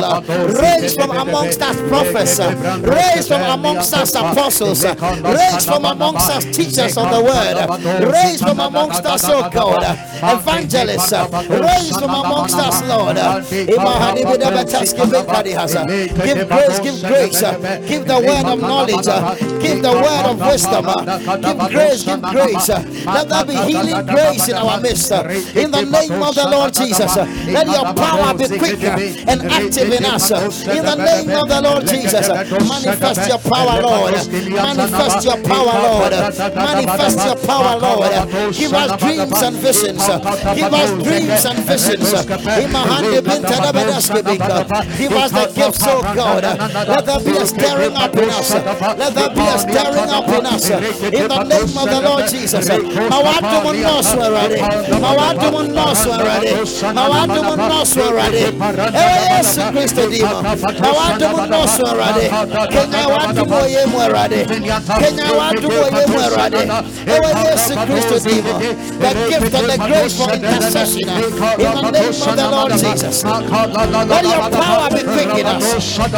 [0.61, 2.39] Raise from amongst us prophets.
[2.39, 4.83] Raise from amongst us apostles.
[4.85, 9.83] Raise from amongst us teachers of the word raise from amongst us oh god
[10.23, 11.11] evangelists
[11.49, 13.15] raise from amongst us lord
[16.25, 17.41] give grace give grace
[17.87, 19.05] give the word of knowledge
[19.61, 20.85] give the word of wisdom
[21.41, 22.69] give grace give grace
[23.05, 27.15] let there be healing grace in our midst in the name of the lord jesus
[27.15, 31.87] let your power be quick and active in us in the name of the lord
[31.87, 32.27] jesus
[32.67, 34.13] manifest your power lord
[34.51, 36.13] manifest your power lord
[36.57, 38.11] manifest your power lord
[38.53, 40.03] give us dreams and visions
[40.55, 42.07] give us dreams and visions
[42.63, 44.65] Imahande bintada bedaske bika.
[44.97, 49.13] give us the gifts oh god let there be a stirring up in us let
[49.15, 52.67] there be a stirring up in us in the name of the lord jesus
[62.69, 63.99] kenya wadumu oye mu
[64.99, 68.53] kenya wadumu oye mu awurade ɛwɔ yesu kristo di mu
[68.99, 71.07] the gift and the grace for intercession.
[71.07, 73.23] In the name of the lord jesus.
[73.23, 75.97] Let your power be quick in us.
[75.97, 76.11] Let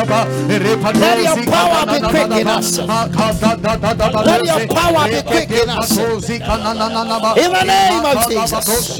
[1.23, 2.77] your power be quick in us.
[2.79, 5.97] Let your power be quick in us.
[5.97, 8.99] In the name of jesus.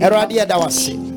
[0.00, 1.10] Awurade yɛda wase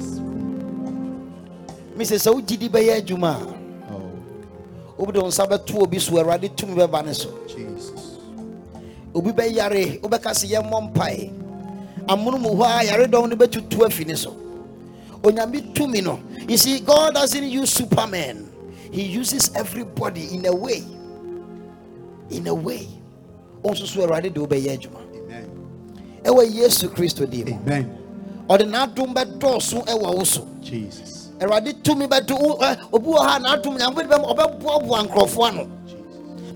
[1.98, 6.54] mesɛ sɛ wogyidi bɛyɛ adwuma a wobɛde wo nsa bɛto obi so awurade oh.
[6.56, 7.30] tumi bɛba ne so
[9.14, 11.32] obi bɛyare wobɛka sɛ yɛmmɔ mpae.
[12.08, 14.36] Amono mu hɔ a yaredɔm no bɛtutu afi ne so.
[15.22, 16.20] Onyame tumi no.
[16.48, 18.50] You see god doesn't use superman.
[18.92, 20.84] He uses everybody in a way.
[22.30, 22.88] In a way.
[23.64, 25.00] Ɔnso so awurade de wobɛyɛ adwuma.
[25.16, 25.50] Amen.
[26.24, 27.56] ɛwɔ yesu kristo din mu.
[27.66, 27.98] Amen.
[28.50, 30.48] ɔde n'adom bɛdɔɔso ɛwɔ wo so.
[30.62, 31.30] Jesus.
[31.40, 32.36] awurade tumi bɛdo
[32.92, 35.68] obi wɔ ha n'adom nyankopɔn ɔbɛboaboa nkurɔfoɔ ano.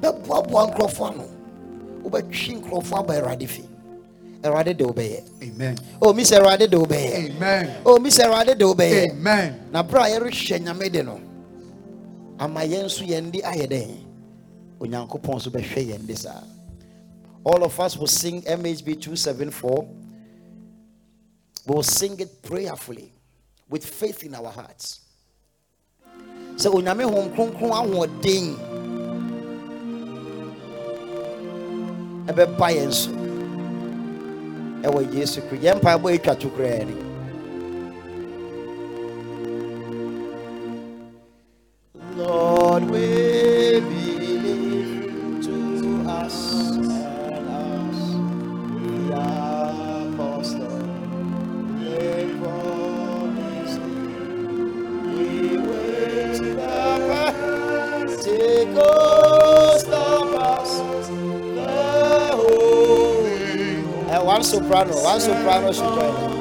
[0.01, 1.36] Bɛboaboa nkurɔfoɔ ano
[2.09, 3.63] wobɛtwe nkurɔfoɔ aba awurade fi.
[4.43, 5.77] Awurade de wobɛyɛ Amen.
[6.01, 7.81] Oh, o mi sɛ awurade de wobɛyɛ Amen.
[7.85, 9.59] Oh, o mi sɛ awurade de wobɛyɛ Amen.
[9.71, 11.19] na berɛ a yɛrehwɛ nyame de no
[12.39, 13.97] ama yɛn nso yɛn de ayɛ dɛn?
[14.79, 16.43] Onyankopɔn nso bɛhwɛ yɛn de saa.
[17.43, 19.87] All of us will sing mhb 274
[21.65, 23.11] we will sing it prayerfully
[23.69, 25.01] with faith in our hearts.
[26.55, 28.55] Sɛ onyame hom kronkron ahoɔden
[32.29, 33.11] ɛbɛba yɛn so
[34.85, 36.95] ɛwɔ yesu kristo yɛn mpaebɔ ɛtwa to koraa ni
[42.17, 43.26] Lord, we
[64.43, 64.89] holy.
[64.91, 66.36] And one soprano, soprano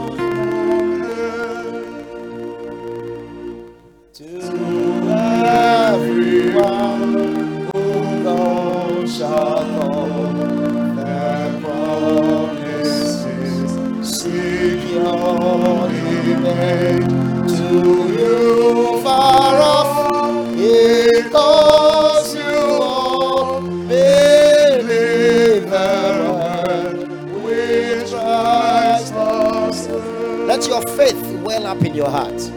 [31.97, 32.56] your heart.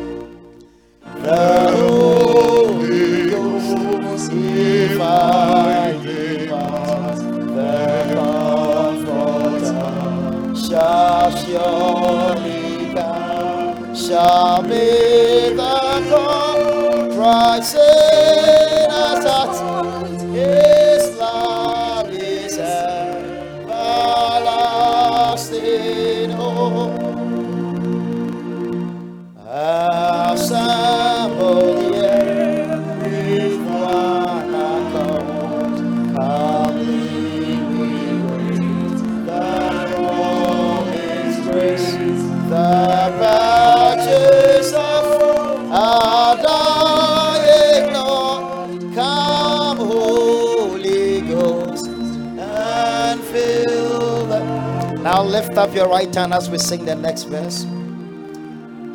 [55.99, 57.65] Right hand as we sing the next verse.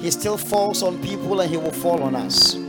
[0.02, 2.54] He still falls on people and he will fall on us.
[2.54, 2.60] He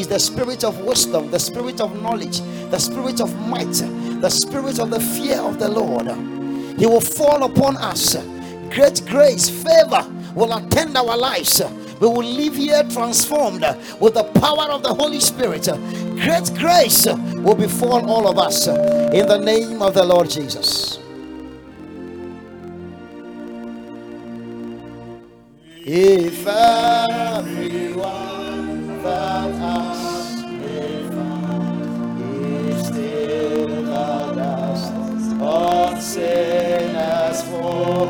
[0.00, 2.40] is the spirit of wisdom, the spirit of knowledge,
[2.70, 3.70] the spirit of might,
[4.20, 6.08] the spirit of the fear of the Lord.
[6.76, 8.16] He will fall upon us.
[8.70, 11.62] Great grace, favor will attend our lives.
[11.98, 13.64] We will live here transformed
[14.00, 15.64] with the power of the Holy Spirit.
[15.64, 20.98] Great grace will befall all of us in the name of the Lord Jesus.
[25.88, 27.62] If everyone
[29.02, 29.54] that
[30.50, 34.92] may find is still the dust
[35.40, 38.08] on sinners fall,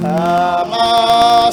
[0.00, 1.52] come a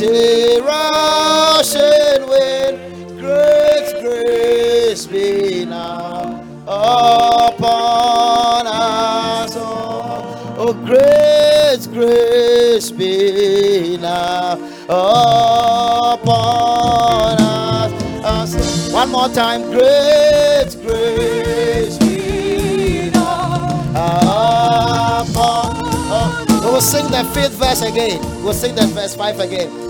[0.00, 10.54] mighty rushing wind, great grace be now upon us all.
[10.56, 14.52] Oh, great grace be now
[14.88, 17.92] upon us.
[18.24, 18.92] us.
[18.92, 25.84] One more time, great grace be now upon us.
[26.12, 28.18] Oh, we will sing the fifth verse again.
[28.42, 29.89] We'll sing the verse five again.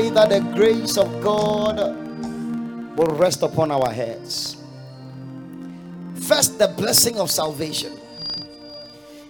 [0.00, 1.76] pray that the grace of God
[2.96, 4.56] will rest upon our heads.
[6.14, 7.98] First, the blessing of salvation.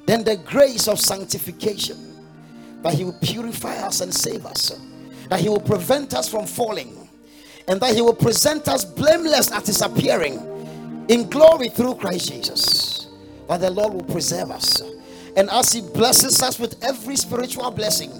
[0.06, 1.96] Then the grace of sanctification
[2.82, 4.80] that He will purify us and save us,
[5.28, 7.08] that He will prevent us from falling,
[7.68, 13.08] and that He will present us blameless at His appearing in glory through Christ Jesus.
[13.48, 14.80] That the Lord will preserve us,
[15.36, 18.12] and as He blesses us with every spiritual blessing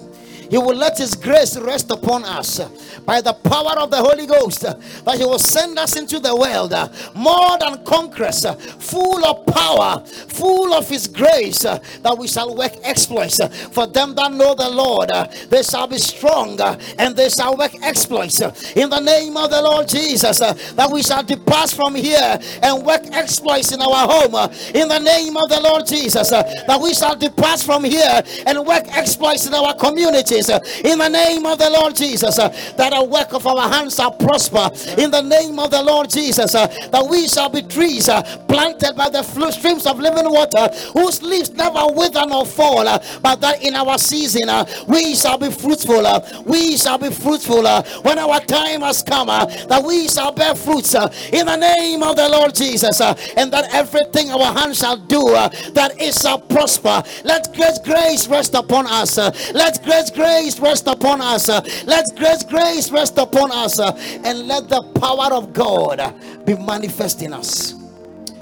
[0.51, 2.59] he will let His grace rest upon us
[3.05, 4.63] by the power of the Holy Ghost.
[4.63, 6.73] That He will send us into the world
[7.15, 8.45] more than conquerors,
[8.79, 13.39] full of power, full of His grace, that we shall work exploits.
[13.67, 15.09] For them that know the Lord,
[15.49, 16.59] they shall be strong
[16.99, 18.41] and they shall work exploits.
[18.41, 23.03] In the name of the Lord Jesus, that we shall depart from here and work
[23.13, 24.51] exploits in our home.
[24.75, 28.83] In the name of the Lord Jesus, that we shall depart from here and work
[28.89, 33.03] exploits in our community uh, in the name of the Lord Jesus uh, that the
[33.03, 34.69] work of our hands shall prosper.
[34.99, 38.95] In the name of the Lord Jesus uh, that we shall be trees uh, planted
[38.95, 43.63] by the streams of living water whose leaves never wither nor fall uh, but that
[43.63, 46.03] in our season uh, we shall be fruitful
[46.45, 47.63] we shall be fruitful
[48.01, 52.27] when our time has come that we shall bear fruits in the name of the
[52.29, 55.31] Lord Jesus and that everything our hands shall do
[55.73, 57.03] that it shall prosper.
[57.23, 59.17] Let great grace rest upon us
[59.53, 61.49] let great grace grace rest upon us.
[61.85, 63.79] Let grace, grace rest upon us.
[63.79, 65.99] And let the power of God
[66.45, 67.73] be manifest in us.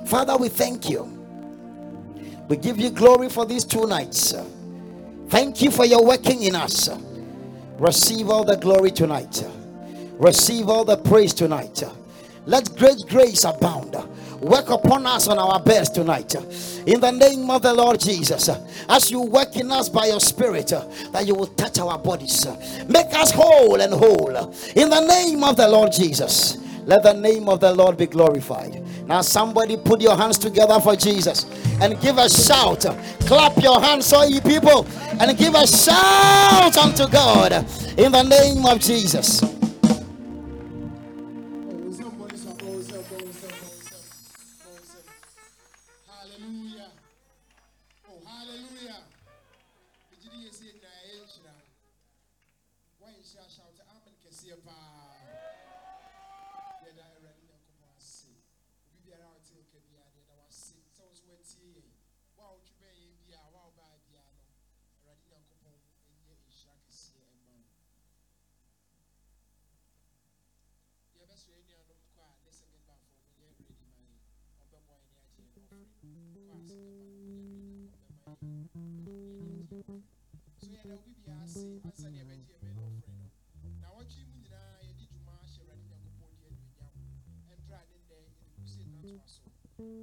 [0.06, 1.03] Father, we thank you.
[2.48, 4.36] We give you glory for these two nights.
[5.30, 6.90] Thank you for your working in us.
[7.78, 9.44] Receive all the glory tonight.
[10.20, 11.84] Receive all the praise tonight.
[12.45, 13.95] Let great grace abound
[14.41, 16.36] work upon us on our beds tonight
[16.86, 18.49] in the name of the Lord Jesus.
[18.88, 22.45] As you work in us by your spirit, that you will touch our bodies,
[22.88, 26.57] make us whole and whole in the name of the Lord Jesus.
[26.86, 28.84] Let the name of the Lord be glorified.
[29.06, 31.45] Now, somebody put your hands together for Jesus
[31.82, 32.82] and give a shout.
[33.22, 34.88] Clap your hands, all you people,
[35.20, 37.53] and give a shout unto God
[37.98, 39.59] in the name of Jesus.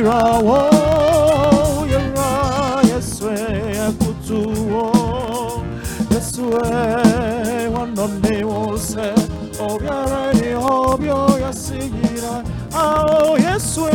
[0.00, 0.60] Yeshirawo
[1.92, 2.30] Yera
[2.90, 3.34] Yeswe
[3.86, 4.84] Ekutuwo
[6.12, 6.62] Yeswe
[7.74, 9.04] Wanone Wose
[9.60, 12.34] Oyere ni Hobyo Yasira
[12.74, 13.92] Oh Yeswe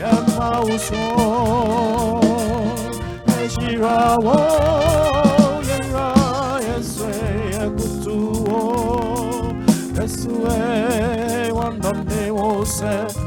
[0.00, 1.02] Yamauso
[3.40, 4.75] Yeshirawo Yera
[12.86, 13.25] Wose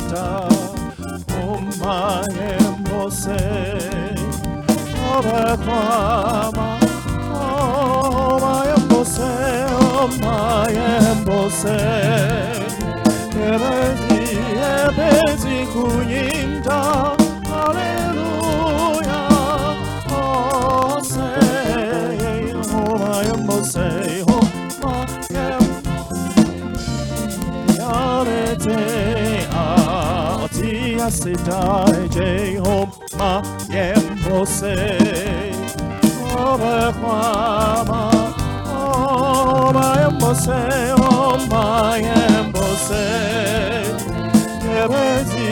[0.00, 0.48] atia sita.
[1.42, 2.24] Oh, my
[5.16, 6.68] obekwama.
[7.32, 9.30] Oh, my embose,
[9.70, 12.00] oh, my embose.
[31.10, 34.76] Ti asitai Jehovah yembose
[36.38, 38.10] Obe kwama
[38.70, 40.60] Oba yembose
[40.94, 43.04] Oba yembose
[44.82, 45.50] Ebezi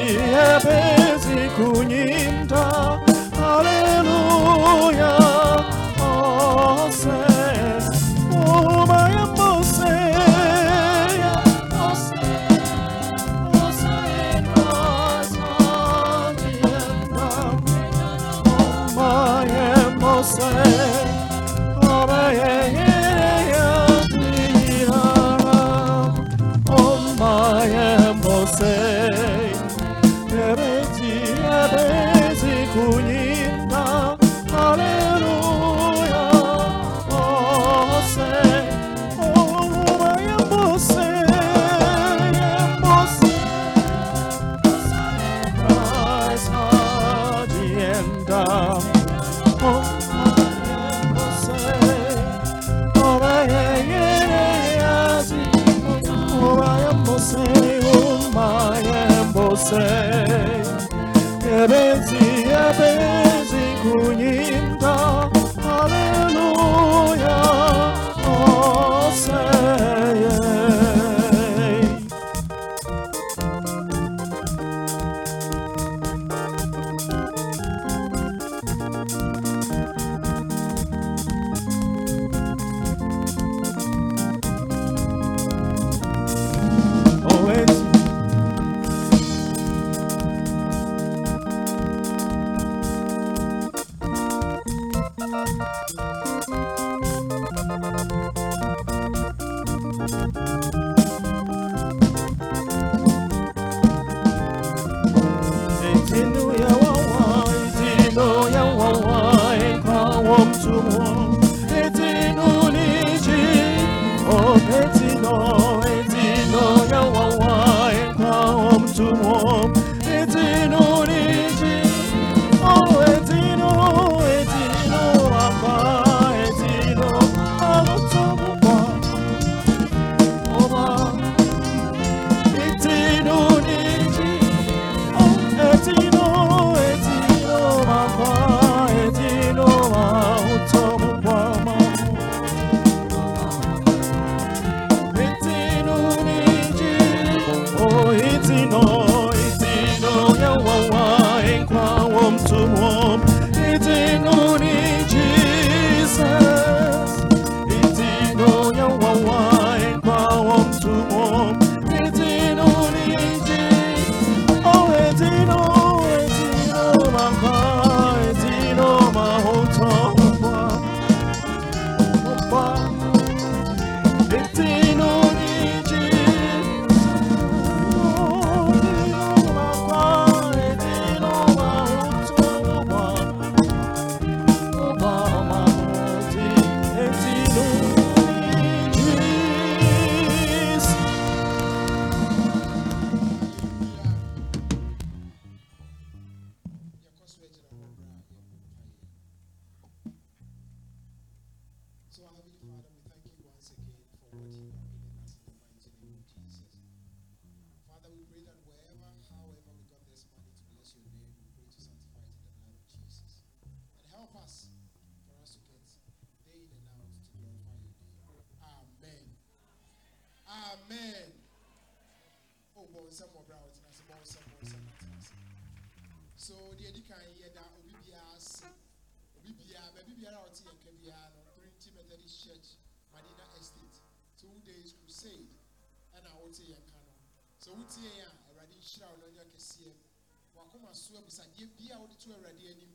[241.28, 242.94] abisa adeɛ bi a wode to awurade anim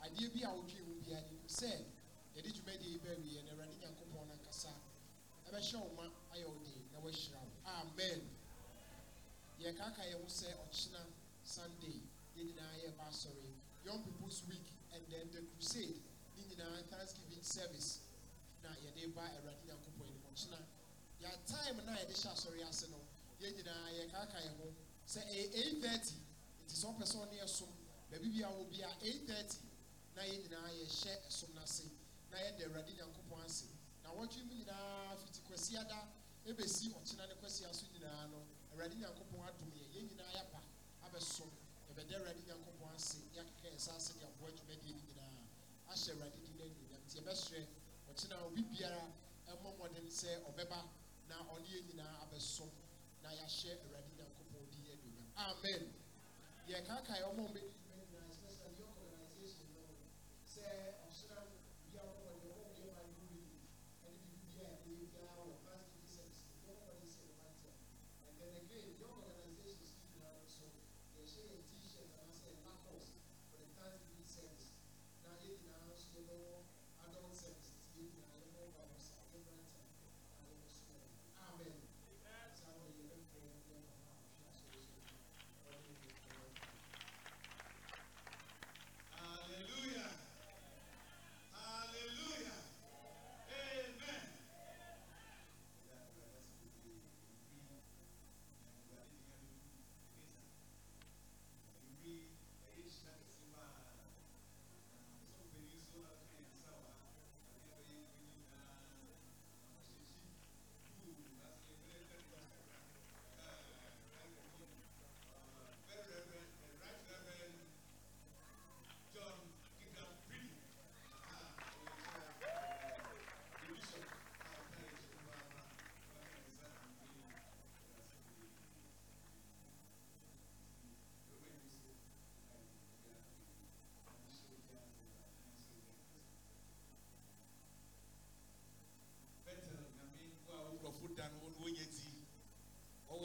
[0.00, 1.84] adeɛ bi a wodwe ho biara nim sɛ
[2.34, 4.72] yɛde dwumadie yi baawie na awurade nyankopɔn no ankasa
[5.46, 7.52] ɛbɛhyɛ wo ma ayɛ wo den na wahyira wo.
[7.66, 8.20] Amen.
[9.60, 11.02] Yɛkaka yɛn ho sɛ ɔkyena
[11.44, 12.00] sunday
[12.34, 13.52] yɛn nyinaa yɛba asɔre
[13.84, 16.00] young people's week and then the crusade
[16.34, 18.00] ne nyinaa thanksgiving service
[18.62, 20.22] na yɛde ba awurade nyankopɔn anim.
[20.32, 20.60] Ɔkyena
[21.20, 23.00] yɛ time na yɛde hyɛ asɔre ase no
[23.40, 24.72] yɛn nyinaa yɛkaka yɛn ho
[25.06, 26.25] sɛ ɛyɛ eight thirty
[26.78, 27.72] sɛ ɔpɛ sɛ ɔne ɛsom
[28.10, 29.58] baabi bi a wɔ bi a eight thirty
[30.14, 31.84] na yɛn nyinaa yɛhyɛ ɛsom n'ase
[32.30, 33.66] na yɛde awurade nyankopɔn ase.
[34.02, 35.98] Na wɔtwe mu nyinaa fiti kwasi ada
[36.44, 38.38] ebesi ɔkyena ne kwasi aso nyinaa no
[38.72, 40.60] awurade nyankopɔn adom yɛ yɛn nyinaa yɛaba
[41.06, 41.50] abɛsom
[41.88, 45.40] yɛbɛda awurade nyankopɔn ase yɛakeka yɛn sa ase de aboa dwumadie no nyinaa
[45.92, 47.60] ahyɛ awurade din no anuonyam nti yɛbɛsrɛ
[48.10, 49.02] ɔkyena obi biara
[49.48, 50.78] ɛmmɔ mmɔden sɛ ɔbɛba
[51.28, 52.70] na ɔne yɛn nyinaa abɛsom
[53.22, 55.82] na yɛahyɛ awurade nyankopɔn din anuonyam amen
[56.70, 57.60] yɛka eu ɔma me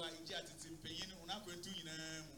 [0.03, 1.15] a igye atete mpanyin no
[1.75, 2.37] nyinaa mu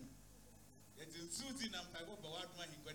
[0.97, 2.91] yɛde nsuo ti na mpaebɔ bɔ w'adom ahenka